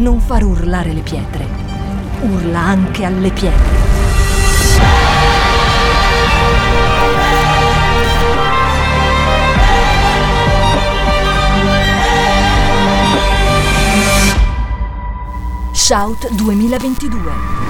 [0.00, 1.46] non far urlare le pietre.
[2.22, 3.88] Urla anche alle pietre.
[15.72, 17.18] Shout 2022.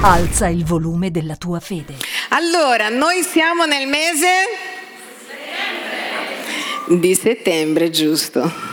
[0.02, 1.96] Alza il volume della tua fede.
[2.28, 4.28] Allora, noi siamo nel mese
[6.86, 8.69] di settembre, giusto.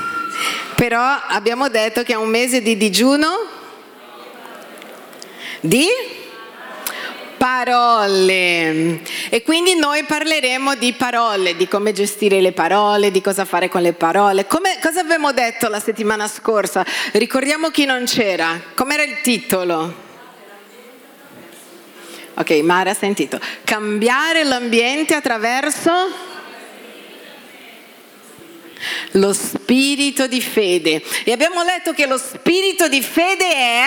[0.78, 3.30] Però abbiamo detto che è un mese di digiuno
[5.60, 5.88] di
[7.36, 9.02] parole.
[9.30, 13.82] E quindi noi parleremo di parole, di come gestire le parole, di cosa fare con
[13.82, 14.46] le parole.
[14.46, 16.86] Come, cosa abbiamo detto la settimana scorsa?
[17.14, 18.62] Ricordiamo chi non c'era.
[18.76, 20.06] Com'era il titolo?
[22.36, 23.40] Ok, Mara ha sentito.
[23.64, 25.92] Cambiare l'ambiente attraverso
[29.12, 31.04] lo spirito di fede.
[31.24, 33.86] E abbiamo letto che lo spirito di fede è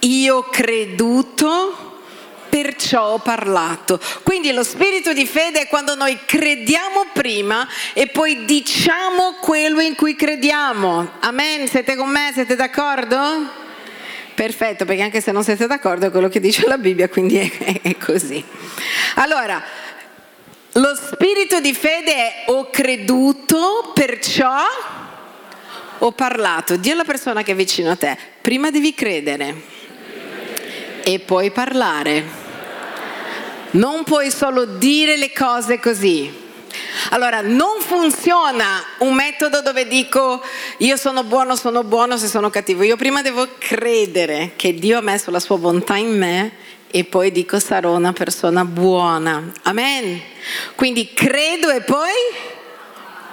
[0.00, 1.90] io creduto
[2.52, 3.98] perciò ho parlato.
[4.22, 9.94] Quindi lo spirito di fede è quando noi crediamo prima e poi diciamo quello in
[9.94, 11.12] cui crediamo.
[11.20, 12.30] Amen, siete con me?
[12.34, 13.60] Siete d'accordo?
[14.34, 17.80] Perfetto, perché anche se non siete d'accordo è quello che dice la Bibbia, quindi è,
[17.80, 18.44] è così.
[19.14, 19.62] Allora,
[20.74, 24.56] lo spirito di fede è ho creduto, perciò
[25.98, 26.76] ho parlato.
[26.76, 29.54] Dio alla persona che è vicino a te, prima devi credere
[31.02, 32.40] e poi parlare.
[33.72, 36.40] Non puoi solo dire le cose così.
[37.10, 40.42] Allora, non funziona un metodo dove dico
[40.78, 42.82] io sono buono, sono buono se sono cattivo.
[42.82, 46.52] Io prima devo credere che Dio ha messo la sua bontà in me
[46.94, 49.50] e poi dico sarò una persona buona.
[49.62, 50.20] Amen.
[50.74, 52.12] Quindi credo e poi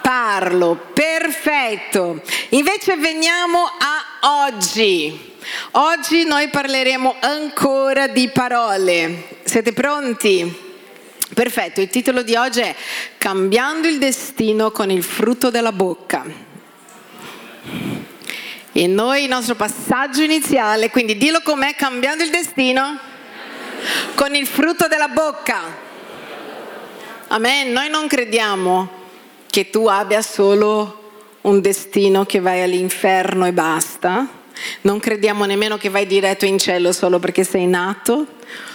[0.02, 0.80] parlo.
[0.94, 2.22] Perfetto.
[2.50, 5.36] Invece veniamo a oggi.
[5.72, 9.40] Oggi noi parleremo ancora di parole.
[9.44, 10.68] Siete pronti?
[11.34, 12.74] Perfetto, il titolo di oggi è
[13.18, 16.26] Cambiando il destino con il frutto della bocca.
[18.72, 23.18] E noi il nostro passaggio iniziale, quindi dillo com'è cambiando il destino
[24.16, 25.88] con il frutto della bocca.
[27.28, 28.90] Amen, noi non crediamo
[29.50, 34.28] che tu abbia solo un destino che vai all'inferno e basta.
[34.82, 38.26] Non crediamo nemmeno che vai diretto in cielo solo perché sei nato.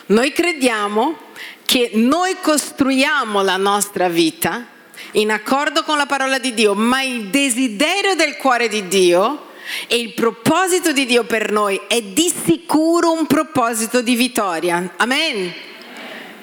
[0.06, 1.16] Noi crediamo
[1.64, 4.66] che noi costruiamo la nostra vita
[5.12, 9.52] in accordo con la parola di Dio, ma il desiderio del cuore di Dio
[9.86, 14.94] e il proposito di Dio per noi è di sicuro un proposito di vittoria.
[14.96, 15.52] Amen.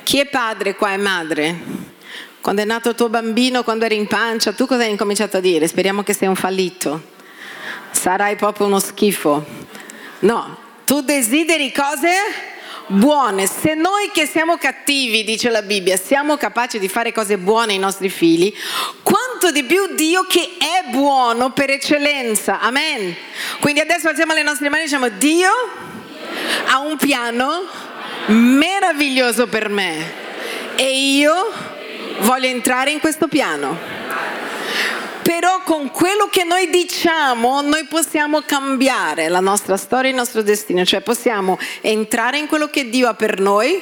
[0.04, 1.90] Chi è padre qua è madre?
[2.42, 5.68] Quando è nato tuo bambino, quando eri in pancia, tu cosa hai incominciato a dire?
[5.68, 7.10] Speriamo che sia un fallito.
[7.92, 9.46] Sarai proprio uno schifo.
[10.20, 12.10] No, tu desideri cose
[12.92, 13.48] buone.
[13.48, 17.80] Se noi che siamo cattivi, dice la Bibbia, siamo capaci di fare cose buone ai
[17.80, 18.54] nostri figli,
[19.02, 22.60] quanto di più Dio che è buono per eccellenza.
[22.60, 23.16] Amen.
[23.60, 25.50] Quindi adesso alziamo le nostre mani e diciamo Dio
[26.68, 27.66] ha un piano
[28.28, 30.14] meraviglioso per me
[30.76, 31.52] e io
[32.20, 34.01] voglio entrare in questo piano.
[35.24, 40.42] Però con quello che noi diciamo noi possiamo cambiare la nostra storia e il nostro
[40.42, 43.80] destino, cioè possiamo entrare in quello che Dio ha per noi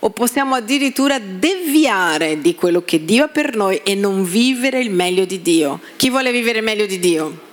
[0.00, 4.90] o possiamo addirittura deviare di quello che Dio ha per noi e non vivere il
[4.90, 5.80] meglio di Dio.
[5.96, 7.46] Chi vuole vivere il meglio di Dio?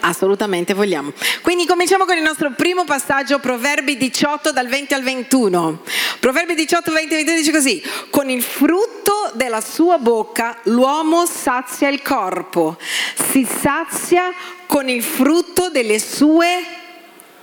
[0.00, 1.12] Assolutamente vogliamo.
[1.42, 5.82] Quindi cominciamo con il nostro primo passaggio, Proverbi 18 dal 20 al 21.
[6.18, 12.02] Proverbi 18, 20 21 dice così, con il frutto della sua bocca l'uomo sazia il
[12.02, 12.78] corpo,
[13.30, 14.32] si sazia
[14.66, 16.64] con il frutto delle sue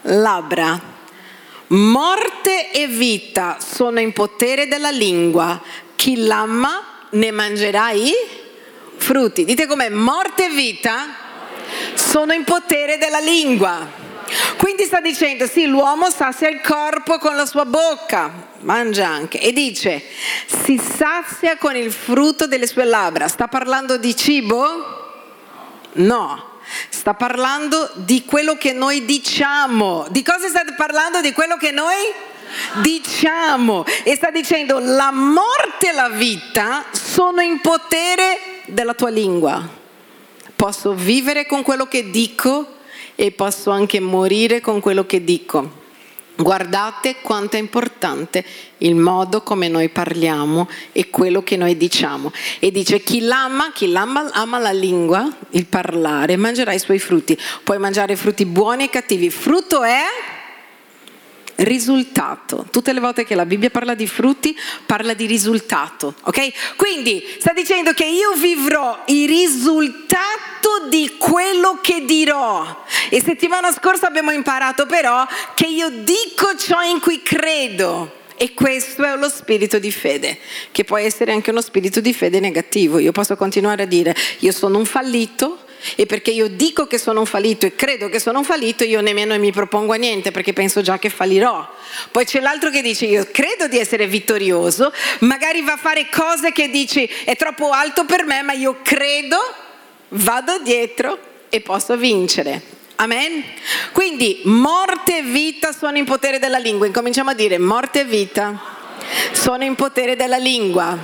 [0.02, 0.96] labbra.
[1.68, 5.62] Morte e vita sono in potere della lingua,
[5.96, 6.82] chi l'ama
[7.12, 8.14] ne mangerà i
[8.96, 9.44] frutti.
[9.46, 11.26] Dite com'è, morte e vita
[11.94, 14.06] sono in potere della lingua.
[14.58, 19.54] Quindi sta dicendo, sì, l'uomo sazia il corpo con la sua bocca, mangia anche, e
[19.54, 20.04] dice,
[20.46, 23.28] si sazia con il frutto delle sue labbra.
[23.28, 24.96] Sta parlando di cibo?
[25.94, 26.60] No,
[26.90, 30.08] sta parlando di quello che noi diciamo.
[30.10, 31.22] Di cosa sta parlando?
[31.22, 31.96] Di quello che noi
[32.82, 33.86] diciamo.
[34.04, 39.86] E sta dicendo, la morte e la vita sono in potere della tua lingua.
[40.58, 42.78] Posso vivere con quello che dico
[43.14, 45.86] e posso anche morire con quello che dico.
[46.36, 48.44] Guardate quanto è importante
[48.80, 52.32] il modo come noi parliamo e quello che noi diciamo.
[52.58, 57.38] E dice chi l'ama, chi l'ama ama la lingua, il parlare, mangerà i suoi frutti.
[57.64, 59.30] Puoi mangiare frutti buoni e cattivi.
[59.30, 60.02] Frutto è
[61.58, 62.66] risultato.
[62.72, 66.76] Tutte le volte che la Bibbia parla di frutti, parla di risultato, ok?
[66.76, 72.84] Quindi sta dicendo che io vivrò il risultato di quello che dirò.
[73.10, 78.16] E settimana scorsa abbiamo imparato però che io dico ciò in cui credo.
[78.40, 80.38] E questo è lo spirito di fede,
[80.72, 83.00] che può essere anche uno spirito di fede negativo.
[83.00, 87.22] Io posso continuare a dire io sono un fallito, e perché io dico che sono
[87.22, 90.54] un fallito e credo che sono un fallito, io nemmeno mi propongo a niente perché
[90.54, 91.68] penso già che fallirò.
[92.12, 96.52] Poi c'è l'altro che dice io credo di essere vittorioso, magari va a fare cose
[96.52, 99.38] che dici è troppo alto per me, ma io credo,
[100.10, 101.18] vado dietro
[101.50, 102.76] e posso vincere.
[103.00, 103.44] Amen?
[103.92, 106.88] Quindi morte e vita sono in potere della lingua.
[106.88, 108.60] Incominciamo a dire morte e vita
[109.34, 110.98] sono in potere della lingua.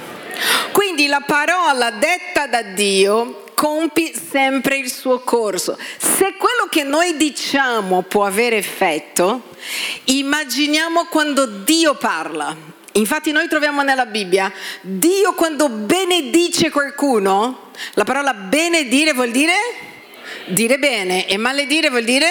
[0.71, 5.77] Quindi la parola detta da Dio compi sempre il suo corso.
[5.97, 9.41] Se quello che noi diciamo può avere effetto,
[10.05, 12.55] immaginiamo quando Dio parla.
[12.93, 14.51] Infatti noi troviamo nella Bibbia,
[14.81, 19.53] Dio quando benedice qualcuno, la parola benedire vuol dire
[20.45, 22.27] dire bene e maledire vuol dire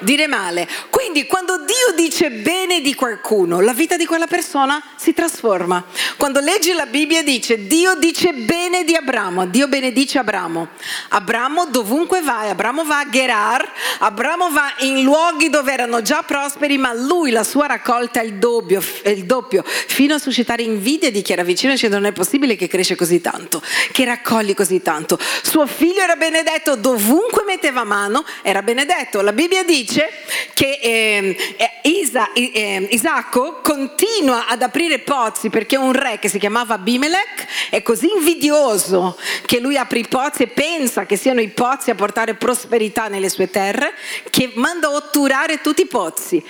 [0.00, 0.68] dire male.
[0.90, 5.84] Quindi quando Dio dice bene di qualcuno, la vita di quella persona si trasforma.
[6.16, 10.68] Quando leggi la Bibbia dice Dio dice bene di Abramo, Dio benedice Abramo.
[11.08, 16.78] Abramo dovunque va, Abramo va a Gerar, Abramo va in luoghi dove erano già prosperi,
[16.78, 21.10] ma lui la sua raccolta è il doppio, è il doppio fino a suscitare invidia
[21.10, 23.62] di chi era vicino dicendo non è possibile che cresce così tanto,
[23.92, 25.18] che raccogli così tanto.
[25.42, 29.20] Suo figlio era benedetto dovunque metteva mano, era benedetto.
[29.20, 30.08] La Bibbia dice dice
[30.54, 31.36] che eh,
[31.82, 37.82] Isa, eh, Isacco continua ad aprire pozzi perché un re che si chiamava Abimelech è
[37.82, 39.16] così invidioso
[39.46, 43.28] che lui apre i pozzi e pensa che siano i pozzi a portare prosperità nelle
[43.28, 43.92] sue terre
[44.30, 46.42] che manda otturare tutti i pozzi.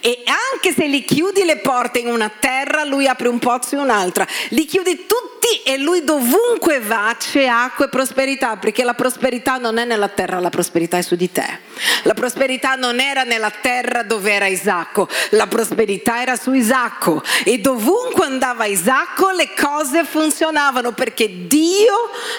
[0.00, 0.22] E
[0.52, 4.26] anche se li chiudi le porte in una terra lui apre un pozzo in un'altra.
[4.50, 9.78] Li chiudi tutti e lui dovunque va c'è acqua e prosperità perché la prosperità non
[9.78, 11.60] è nella terra la prosperità è su di te
[12.02, 17.58] la prosperità non era nella terra dove era Isacco, la prosperità era su Isacco e
[17.58, 21.94] dovunque andava Isacco le cose funzionavano perché Dio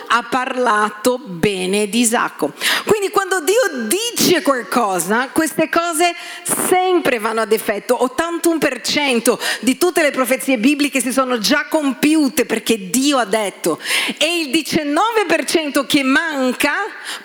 [0.07, 2.53] ha parlato bene di Isacco.
[2.85, 7.97] Quindi quando Dio dice qualcosa, queste cose sempre vanno ad effetto.
[8.17, 13.79] 81% di tutte le profezie bibliche si sono già compiute perché Dio ha detto
[14.17, 16.73] e il 19% che manca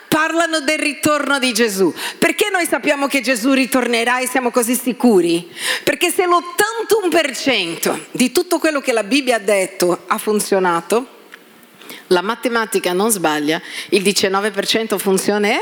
[0.09, 1.93] parlano del ritorno di Gesù.
[2.19, 5.51] Perché noi sappiamo che Gesù ritornerà e siamo così sicuri?
[5.83, 11.21] Perché se l'81% di tutto quello che la Bibbia ha detto ha funzionato,
[12.09, 13.61] la matematica non sbaglia,
[13.91, 15.61] il 19% funziona è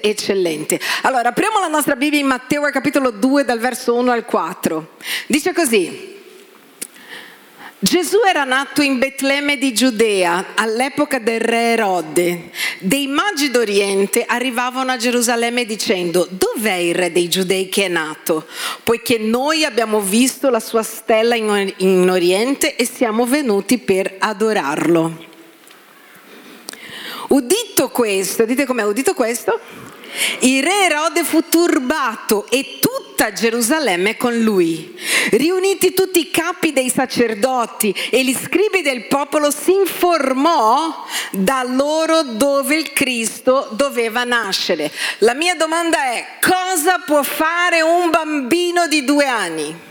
[0.00, 0.80] eccellente.
[1.02, 4.96] Allora, apriamo la nostra Bibbia in Matteo capitolo 2 dal verso 1 al 4.
[5.26, 6.16] Dice così.
[7.80, 12.50] Gesù era nato in Betlemme di Giudea all'epoca del re Erode.
[12.80, 18.48] Dei magi d'Oriente arrivavano a Gerusalemme dicendo dov'è il re dei giudei che è nato?
[18.82, 25.26] Poiché noi abbiamo visto la sua stella in, in Oriente e siamo venuti per adorarlo.
[27.28, 29.60] Udito questo, dite com'è udito questo?
[30.40, 34.96] Il re Erode fu turbato e tutta Gerusalemme con lui.
[35.30, 42.22] Riuniti tutti i capi dei sacerdoti e gli scribi del popolo, si informò da loro
[42.22, 44.90] dove il Cristo doveva nascere.
[45.18, 49.87] La mia domanda è, cosa può fare un bambino di due anni?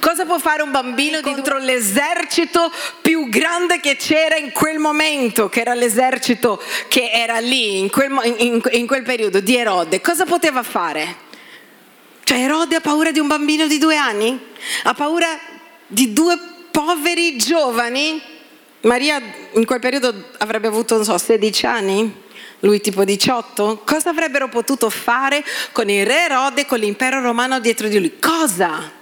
[0.00, 2.72] Cosa può fare un bambino contro l'esercito
[3.02, 8.10] più grande che c'era in quel momento, che era l'esercito che era lì in quel,
[8.38, 10.00] in, in quel periodo di Erode?
[10.00, 11.26] Cosa poteva fare?
[12.24, 14.38] Cioè Erode ha paura di un bambino di due anni?
[14.84, 15.28] Ha paura
[15.86, 16.38] di due
[16.70, 18.20] poveri giovani?
[18.82, 19.20] Maria
[19.52, 22.26] in quel periodo avrebbe avuto, non so, 16 anni?
[22.60, 27.86] lui tipo 18, cosa avrebbero potuto fare con il re Erode, con l'impero romano dietro
[27.86, 28.18] di lui?
[28.18, 28.97] Cosa?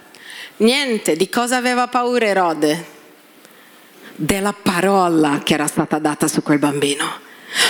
[0.57, 2.95] Niente, di cosa aveva paura Erode?
[4.15, 7.25] Della parola che era stata data su quel bambino.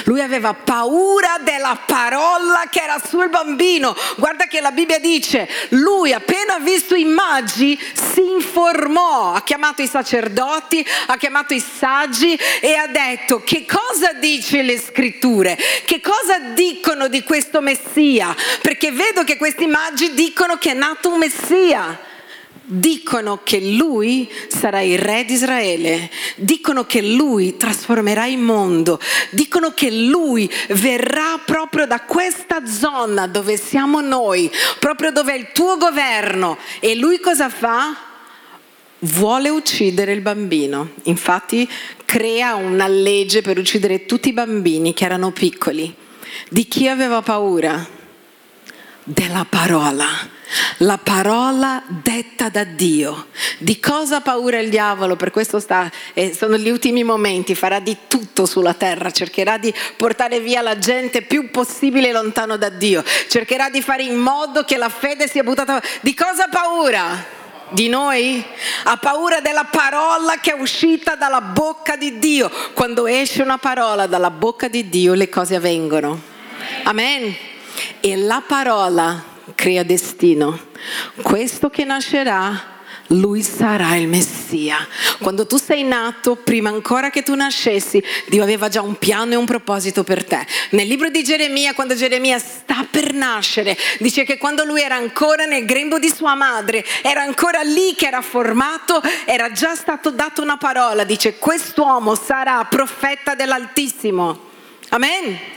[0.05, 3.93] Lui aveva paura della parola che era sul bambino.
[4.15, 10.85] Guarda che la Bibbia dice, lui appena visto immagini si informò, ha chiamato i sacerdoti,
[11.07, 17.09] ha chiamato i saggi e ha detto che cosa dice le scritture, che cosa dicono
[17.09, 22.06] di questo Messia, perché vedo che questi immagini dicono che è nato un Messia
[22.69, 29.71] dicono che lui sarà il re di Israele, dicono che lui trasformerà il mondo, dicono
[29.73, 35.77] che lui verrà proprio da questa zona dove siamo noi, proprio dove è il tuo
[35.77, 36.57] governo.
[36.81, 37.95] E lui cosa fa?
[38.99, 40.89] Vuole uccidere il bambino.
[41.03, 41.69] Infatti
[42.03, 45.93] crea una legge per uccidere tutti i bambini che erano piccoli.
[46.49, 47.95] Di chi aveva paura?
[49.03, 50.35] Della parola
[50.77, 53.27] la parola detta da Dio.
[53.57, 55.15] Di cosa ha paura il diavolo?
[55.15, 59.73] Per questo sta, eh, sono gli ultimi momenti, farà di tutto sulla terra, cercherà di
[59.95, 64.77] portare via la gente più possibile lontano da Dio, cercherà di fare in modo che
[64.77, 65.81] la fede sia buttata.
[66.01, 67.35] Di cosa ha paura?
[67.69, 68.43] Di noi?
[68.83, 72.49] Ha paura della parola che è uscita dalla bocca di Dio.
[72.73, 76.21] Quando esce una parola dalla bocca di Dio le cose avvengono.
[76.83, 77.35] Amen.
[77.99, 80.59] E la parola crea destino.
[81.21, 82.75] Questo che nascerà
[83.11, 84.85] lui sarà il Messia.
[85.19, 89.35] Quando tu sei nato, prima ancora che tu nascessi, Dio aveva già un piano e
[89.35, 90.45] un proposito per te.
[90.71, 95.45] Nel libro di Geremia, quando Geremia sta per nascere, dice che quando lui era ancora
[95.45, 100.41] nel grembo di sua madre, era ancora lì che era formato, era già stato dato
[100.41, 104.45] una parola, dice quest'uomo sarà profeta dell'Altissimo.
[104.89, 105.56] Amen.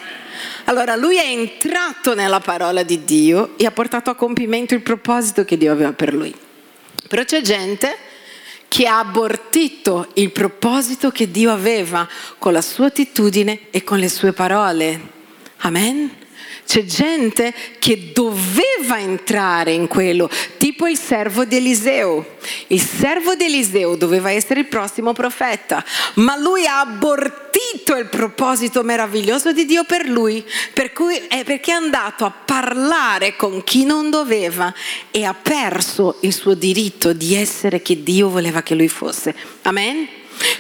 [0.65, 5.45] Allora lui è entrato nella parola di Dio e ha portato a compimento il proposito
[5.45, 6.35] che Dio aveva per lui.
[7.09, 7.97] Però c'è gente
[8.69, 14.09] che ha abortito il proposito che Dio aveva con la sua attitudine e con le
[14.09, 15.01] sue parole.
[15.59, 16.19] Amen.
[16.65, 20.31] C'è gente che doveva entrare in quello,
[20.81, 22.37] tipo il servo di Eliseo.
[22.69, 25.85] Il servo di Eliseo doveva essere il prossimo profeta,
[26.15, 31.73] ma lui ha abortito il proposito meraviglioso di Dio per lui, per cui è perché
[31.73, 34.73] è andato a parlare con chi non doveva
[35.11, 39.35] e ha perso il suo diritto di essere chi Dio voleva che lui fosse.
[39.63, 40.09] Amen?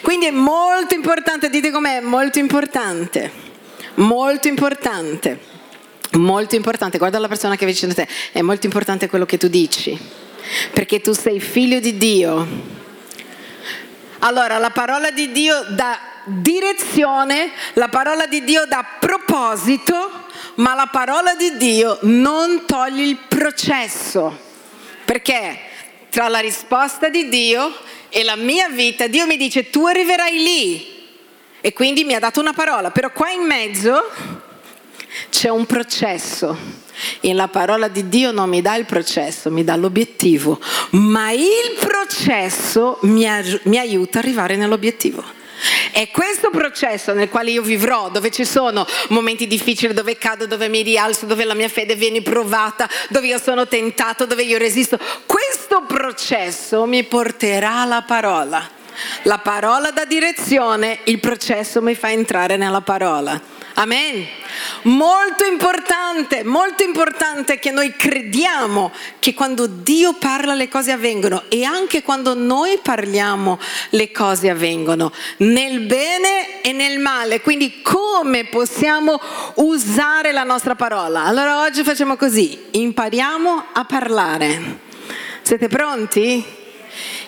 [0.02, 3.32] Quindi è molto importante, dite com'è, molto importante,
[3.94, 5.59] molto importante
[6.12, 9.38] Molto importante, guarda la persona che è vicino a te, è molto importante quello che
[9.38, 9.96] tu dici,
[10.72, 12.46] perché tu sei figlio di Dio.
[14.20, 20.26] Allora, la parola di Dio dà direzione, la parola di Dio dà proposito,
[20.56, 24.36] ma la parola di Dio non toglie il processo,
[25.04, 25.58] perché?
[26.10, 27.72] Tra la risposta di Dio
[28.08, 30.98] e la mia vita, Dio mi dice tu arriverai lì.
[31.60, 34.02] E quindi mi ha dato una parola, però qua in mezzo
[35.30, 36.56] c'è un processo
[37.20, 41.76] e la parola di Dio non mi dà il processo, mi dà l'obiettivo, ma il
[41.78, 43.26] processo mi,
[43.64, 45.38] mi aiuta ad arrivare nell'obiettivo.
[45.92, 50.68] È questo processo nel quale io vivrò, dove ci sono momenti difficili, dove cado, dove
[50.68, 54.98] mi rialzo, dove la mia fede viene provata, dove io sono tentato, dove io resisto.
[55.26, 58.78] Questo processo mi porterà alla parola.
[59.24, 63.59] La parola dà direzione, il processo mi fa entrare nella parola.
[63.80, 64.26] Amen.
[64.82, 71.64] Molto importante, molto importante che noi crediamo che quando Dio parla le cose avvengono e
[71.64, 73.58] anche quando noi parliamo
[73.90, 77.40] le cose avvengono, nel bene e nel male.
[77.40, 79.18] Quindi come possiamo
[79.54, 81.24] usare la nostra parola?
[81.24, 84.80] Allora oggi facciamo così, impariamo a parlare.
[85.40, 86.44] Siete pronti?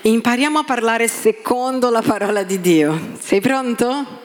[0.03, 3.13] Impariamo a parlare secondo la parola di Dio.
[3.19, 4.22] Sei pronto?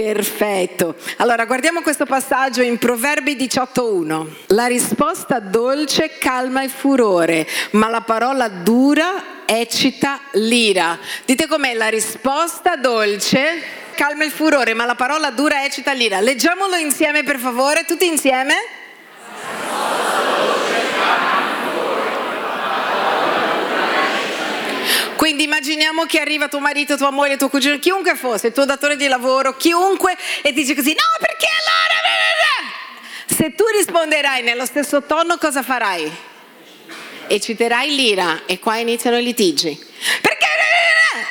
[0.00, 0.94] Perfetto.
[1.16, 4.26] Allora guardiamo questo passaggio in Proverbi 18.1.
[4.54, 10.96] La risposta dolce calma il furore, ma la parola dura eccita l'ira.
[11.24, 13.60] Dite com'è la risposta dolce
[13.96, 16.20] calma il furore, ma la parola dura eccita l'ira.
[16.20, 18.54] Leggiamolo insieme per favore, tutti insieme.
[25.18, 28.94] Quindi immaginiamo che arriva tuo marito, tua moglie, tuo cugino, chiunque fosse, il tuo datore
[28.94, 31.98] di lavoro, chiunque, e dice così, no perché allora...
[33.26, 36.08] Se tu risponderai nello stesso tono, cosa farai?
[37.26, 39.76] E citerai l'ira e qua iniziano i litigi.
[40.20, 40.46] Perché...
[40.46, 41.26] Eh,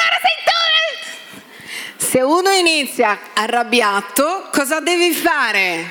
[0.00, 2.04] allora sei tu!
[2.04, 5.88] Se uno inizia arrabbiato, cosa devi fare?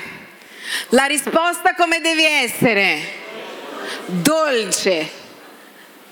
[0.90, 3.00] La risposta come devi essere?
[4.04, 5.19] Dolce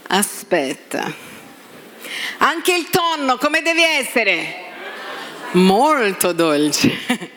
[0.09, 1.13] Aspetta.
[2.39, 4.55] Anche il tonno come deve essere?
[5.53, 6.91] Molto dolce.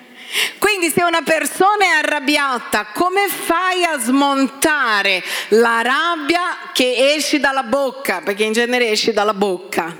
[0.58, 7.64] Quindi se una persona è arrabbiata, come fai a smontare la rabbia che esce dalla
[7.64, 8.22] bocca?
[8.22, 9.94] Perché in genere esce dalla bocca.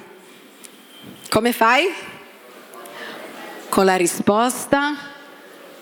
[1.30, 1.94] Come fai?
[3.68, 4.96] Con la risposta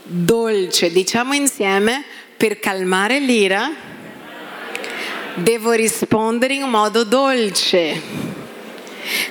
[0.01, 0.91] dolce.
[0.91, 2.03] Diciamo insieme,
[2.35, 3.69] per calmare l'ira,
[5.39, 8.01] devo rispondere in modo dolce.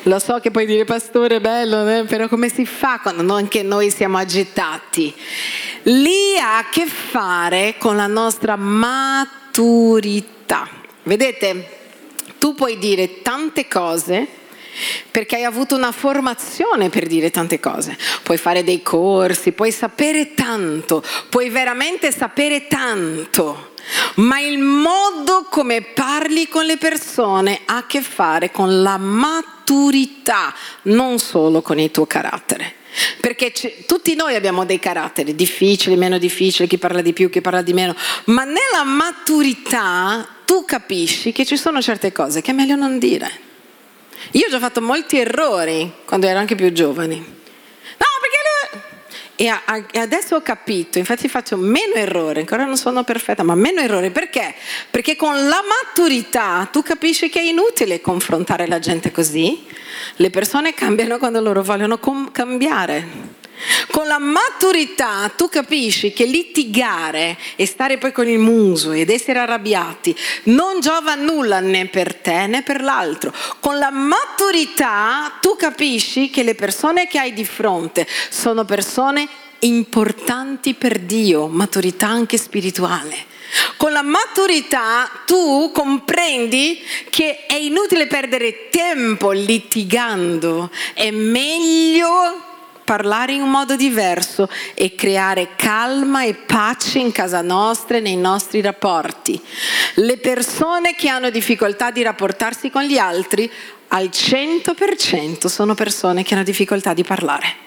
[0.02, 2.04] Lo so che puoi dire pastore è bello, eh?
[2.04, 5.14] però come si fa quando anche noi siamo agitati?
[5.82, 10.26] Lì ha a che fare con la nostra maturità.
[11.04, 11.76] Vedete,
[12.38, 14.26] tu puoi dire tante cose
[15.10, 17.96] perché hai avuto una formazione per dire tante cose.
[18.22, 23.67] Puoi fare dei corsi, puoi sapere tanto, puoi veramente sapere tanto
[24.16, 30.54] ma il modo come parli con le persone ha a che fare con la maturità,
[30.82, 32.74] non solo con il tuo carattere.
[33.20, 33.52] Perché
[33.86, 37.72] tutti noi abbiamo dei caratteri difficili, meno difficili, chi parla di più, chi parla di
[37.72, 37.94] meno,
[38.26, 43.46] ma nella maturità tu capisci che ci sono certe cose che è meglio non dire.
[44.32, 47.36] Io ho già fatto molti errori quando ero anche più giovane
[49.40, 53.54] e, a, a, adesso ho capito, infatti faccio meno errori, ancora non sono perfetta, ma
[53.54, 54.10] meno errori.
[54.10, 54.52] Perché?
[54.90, 59.64] Perché con la maturità tu capisci che è inutile confrontare la gente così.
[60.16, 63.36] Le persone cambiano quando loro vogliono com- cambiare.
[63.90, 69.40] Con la maturità tu capisci che litigare e stare poi con il muso ed essere
[69.40, 73.32] arrabbiati non giova nulla né per te né per l'altro.
[73.58, 79.27] Con la maturità tu capisci che le persone che hai di fronte sono persone
[79.60, 83.26] importanti per Dio, maturità anche spirituale.
[83.76, 92.46] Con la maturità tu comprendi che è inutile perdere tempo litigando, è meglio
[92.84, 98.16] parlare in un modo diverso e creare calma e pace in casa nostra e nei
[98.16, 99.38] nostri rapporti.
[99.96, 103.50] Le persone che hanno difficoltà di rapportarsi con gli altri
[103.88, 107.66] al 100% sono persone che hanno difficoltà di parlare.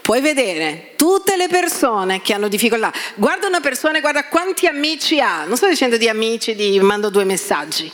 [0.00, 2.92] Puoi vedere tutte le persone che hanno difficoltà.
[3.14, 5.44] Guarda una persona e guarda quanti amici ha.
[5.44, 7.92] Non sto dicendo di amici, di mando due messaggi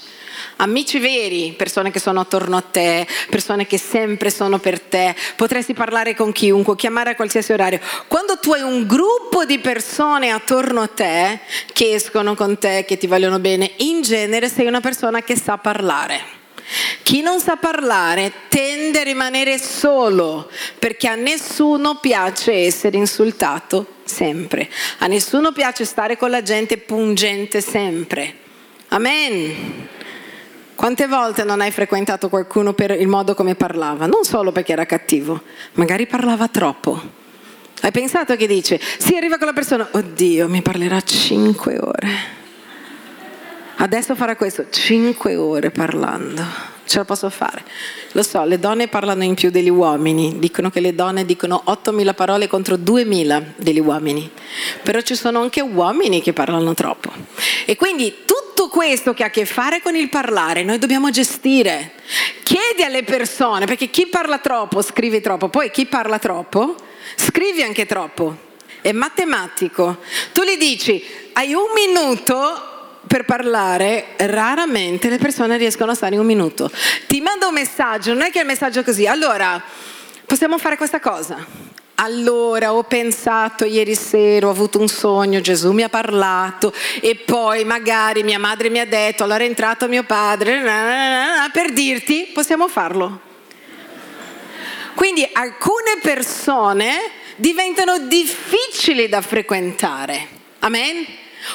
[0.57, 5.75] amici veri, persone che sono attorno a te, persone che sempre sono per te, potresti
[5.75, 7.81] parlare con chiunque, chiamare a qualsiasi orario.
[8.09, 11.41] Quando tu hai un gruppo di persone attorno a te
[11.73, 15.59] che escono con te, che ti vogliono bene, in genere sei una persona che sa
[15.59, 16.36] parlare.
[17.03, 24.69] Chi non sa parlare tende a rimanere solo perché a nessuno piace essere insultato sempre,
[24.99, 28.35] a nessuno piace stare con la gente pungente sempre.
[28.89, 29.89] Amen.
[30.75, 34.07] Quante volte non hai frequentato qualcuno per il modo come parlava?
[34.07, 35.43] Non solo perché era cattivo,
[35.75, 37.01] magari parlava troppo.
[37.81, 42.45] Hai pensato che dice, si arriva con la persona, oddio, mi parlerà cinque ore.
[43.77, 46.43] Adesso farà questo, cinque ore parlando.
[46.87, 47.65] Ce la posso fare.
[48.13, 52.15] Lo so, le donne parlano in più degli uomini, dicono che le donne dicono 8.000
[52.15, 54.31] parole contro 2.000 degli uomini,
[54.83, 57.11] però ci sono anche uomini che parlano troppo.
[57.65, 61.11] E quindi tu tutto questo che ha a che fare con il parlare noi dobbiamo
[61.11, 61.93] gestire.
[62.43, 66.75] Chiedi alle persone, perché chi parla troppo scrive troppo, poi chi parla troppo
[67.17, 68.45] scrive anche troppo.
[68.81, 69.99] È matematico.
[70.33, 72.76] Tu gli dici, hai un minuto
[73.07, 76.71] per parlare, raramente le persone riescono a stare in un minuto.
[77.07, 79.07] Ti mando un messaggio, non è che il messaggio è così.
[79.07, 79.63] Allora,
[80.25, 85.83] possiamo fare questa cosa allora ho pensato ieri sera, ho avuto un sogno, Gesù mi
[85.83, 90.61] ha parlato e poi magari mia madre mi ha detto, allora è entrato mio padre,
[91.53, 93.21] per dirti possiamo farlo.
[94.95, 96.99] Quindi alcune persone
[97.37, 100.29] diventano difficili da frequentare.
[100.61, 101.07] Amen?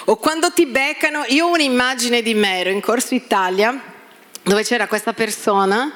[0.06, 3.80] O quando ti beccano, io ho un'immagine di me, ero in Corso Italia,
[4.44, 5.94] dove c'era questa persona,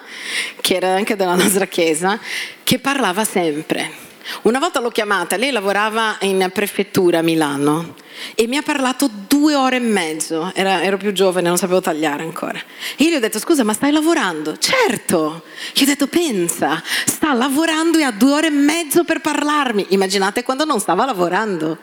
[0.62, 2.20] che era anche della nostra chiesa,
[2.64, 4.05] che parlava sempre
[4.44, 9.56] una volta l'ho chiamata, lei lavorava in prefettura a Milano e mi ha parlato due
[9.56, 12.60] ore e mezzo, Era, ero più giovane, non sapevo tagliare ancora.
[12.96, 14.58] E io gli ho detto, scusa, ma stai lavorando?
[14.58, 15.44] Certo!
[15.74, 19.88] Gli ho detto, pensa, sta lavorando e ha due ore e mezzo per parlarmi.
[19.90, 21.78] Immaginate quando non stava lavorando.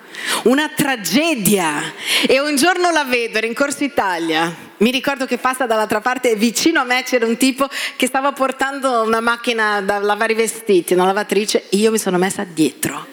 [0.44, 1.92] Una tragedia.
[2.26, 6.30] E un giorno la vedo, era in Corso Italia, mi ricordo che passa dall'altra parte
[6.30, 10.36] e vicino a me c'era un tipo che stava portando una macchina da lavare i
[10.36, 13.06] vestiti, una lavatrice, io mi sono messa dietro.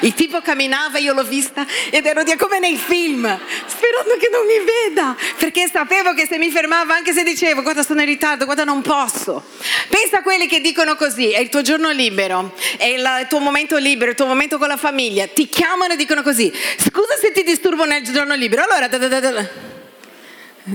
[0.00, 3.22] Il tipo camminava, io l'ho vista ed ero di come nei film,
[3.66, 7.82] sperando che non mi veda, perché sapevo che se mi fermava, anche se dicevo guarda
[7.82, 9.42] sono in ritardo, guarda non posso.
[9.88, 13.76] Pensa a quelli che dicono così, è il tuo giorno libero, è il tuo momento
[13.78, 17.42] libero, il tuo momento con la famiglia, ti chiamano e dicono così, scusa se ti
[17.42, 18.88] disturbo nel giorno libero, allora...
[18.88, 19.72] Da, da, da,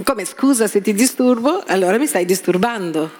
[0.04, 3.12] come scusa se ti disturbo, allora mi stai disturbando,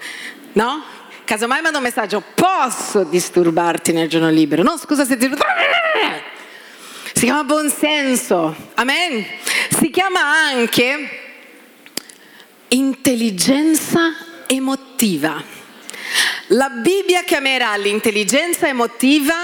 [0.54, 0.84] no?
[1.24, 4.64] Casomai mando un messaggio, posso disturbarti nel giorno libero?
[4.64, 5.30] No, scusa se ti...
[7.14, 9.26] Si chiama buonsenso, amen?
[9.78, 11.20] Si chiama anche
[12.70, 14.14] intelligenza
[14.46, 15.44] emotiva.
[16.48, 19.36] La Bibbia chiamerà l'intelligenza emotiva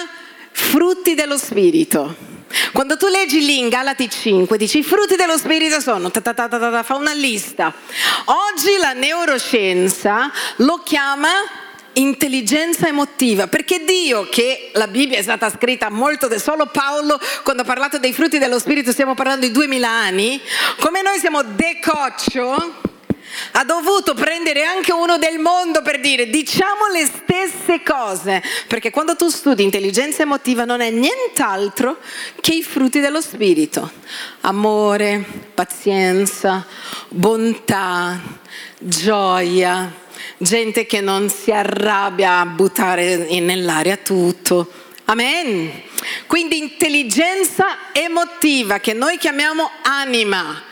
[0.52, 2.35] frutti dello spirito.
[2.72, 6.34] Quando tu leggi lì in Galati 5, dici i frutti dello Spirito sono, ta ta
[6.34, 7.74] ta fa una lista.
[8.26, 11.30] Oggi la neuroscienza lo chiama
[11.96, 17.66] intelligenza emotiva, perché Dio, che la Bibbia è stata scritta molto, solo Paolo quando ha
[17.66, 20.42] parlato dei frutti dello Spirito, stiamo parlando di duemila anni,
[20.80, 22.94] come noi siamo decoccio,
[23.52, 29.16] ha dovuto prendere anche uno del mondo per dire diciamo le stesse cose, perché quando
[29.16, 31.98] tu studi intelligenza emotiva non è nient'altro
[32.42, 33.92] che i frutti dello spirito,
[34.42, 36.66] amore, pazienza,
[37.10, 38.20] bontà,
[38.80, 39.92] gioia,
[40.38, 44.72] gente che non si arrabbia a buttare nell'aria tutto.
[45.06, 45.84] Amen.
[46.26, 50.64] Quindi intelligenza emotiva che noi chiamiamo anima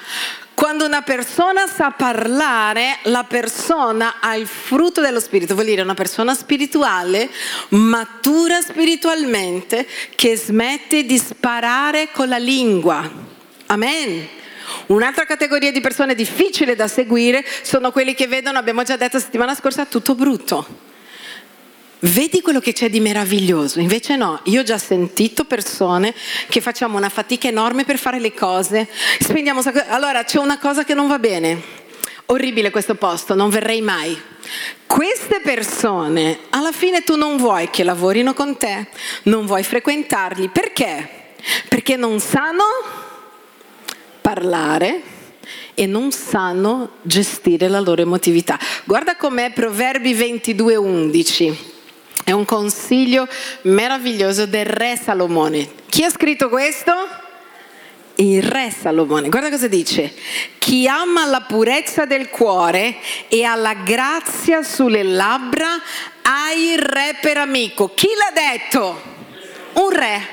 [0.64, 5.94] quando una persona sa parlare, la persona ha il frutto dello spirito, vuol dire una
[5.94, 7.30] persona spirituale,
[7.72, 13.12] matura spiritualmente, che smette di sparare con la lingua.
[13.66, 14.26] Amen.
[14.86, 19.56] Un'altra categoria di persone difficile da seguire sono quelli che vedono, abbiamo già detto settimana
[19.56, 20.93] scorsa, tutto brutto
[22.04, 23.80] vedi quello che c'è di meraviglioso.
[23.80, 26.14] Invece no, io ho già sentito persone
[26.50, 28.88] che facciamo una fatica enorme per fare le cose,
[29.20, 31.82] spendiamo allora c'è una cosa che non va bene.
[32.28, 34.20] Orribile questo posto, non verrei mai.
[34.88, 38.88] Queste persone, alla fine tu non vuoi che lavorino con te,
[39.24, 40.48] non vuoi frequentarli.
[40.48, 41.36] Perché?
[41.68, 42.64] Perché non sanno
[44.22, 45.02] parlare
[45.74, 48.58] e non sanno gestire la loro emotività.
[48.86, 51.73] Guarda com'è Proverbi 22:11.
[52.24, 53.28] È un consiglio
[53.64, 55.70] meraviglioso del re Salomone.
[55.90, 56.94] Chi ha scritto questo?
[58.16, 59.28] Il re Salomone.
[59.28, 60.14] Guarda cosa dice.
[60.58, 62.96] Chi ama la purezza del cuore
[63.28, 65.68] e ha la grazia sulle labbra
[66.22, 67.94] ha il re per amico.
[67.94, 69.02] Chi l'ha detto?
[69.74, 70.28] Un re.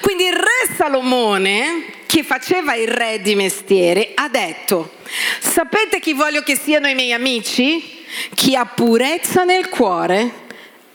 [0.00, 4.94] Quindi il re Salomone, che faceva il re di mestiere, ha detto,
[5.40, 8.02] sapete chi voglio che siano i miei amici?
[8.34, 10.43] Chi ha purezza nel cuore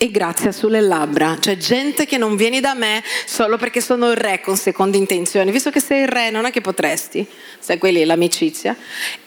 [0.02, 1.36] e grazia sulle labbra.
[1.38, 5.52] C'è gente che non vieni da me solo perché sono il re con seconde intenzioni,
[5.52, 7.28] visto che sei il re non è che potresti,
[7.60, 8.78] sai quelli l'amicizia.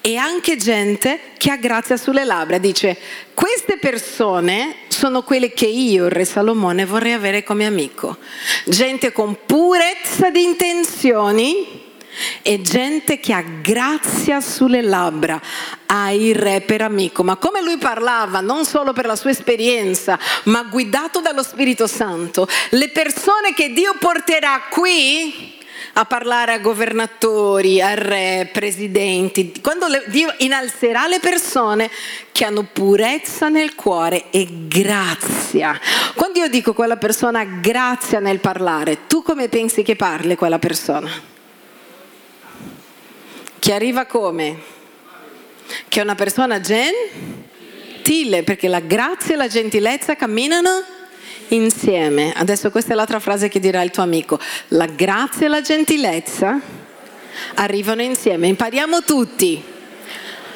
[0.01, 2.97] E anche gente che ha grazia sulle labbra, dice
[3.35, 8.17] queste persone sono quelle che io, il re Salomone, vorrei avere come amico.
[8.65, 11.82] Gente con purezza di intenzioni
[12.43, 15.41] e gente che ha grazia sulle labbra,
[15.87, 17.23] ha il re per amico.
[17.23, 22.49] Ma come lui parlava, non solo per la sua esperienza, ma guidato dallo Spirito Santo,
[22.71, 25.61] le persone che Dio porterà qui
[25.95, 31.91] a parlare a governatori, a re, presidenti, quando Dio innalzerà le persone
[32.31, 35.79] che hanno purezza nel cuore e grazia.
[36.15, 40.59] Quando io dico quella persona ha grazia nel parlare, tu come pensi che parli quella
[40.59, 41.32] persona?
[43.63, 44.57] Che arriva come?
[45.87, 50.83] Che è una persona gentile, perché la grazia e la gentilezza camminano
[51.51, 52.33] insieme.
[52.35, 54.41] Adesso questa è l'altra frase che dirà il tuo amico.
[54.69, 56.59] La grazia e la gentilezza
[57.55, 58.49] arrivano insieme.
[58.49, 59.63] Impariamo tutti.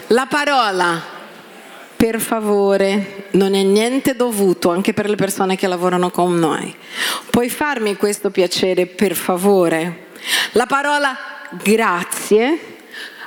[0.09, 1.01] La parola,
[1.95, 6.75] per favore, non è niente dovuto anche per le persone che lavorano con noi.
[7.31, 10.07] Puoi farmi questo piacere, per favore?
[10.55, 11.16] La parola
[11.62, 12.75] grazie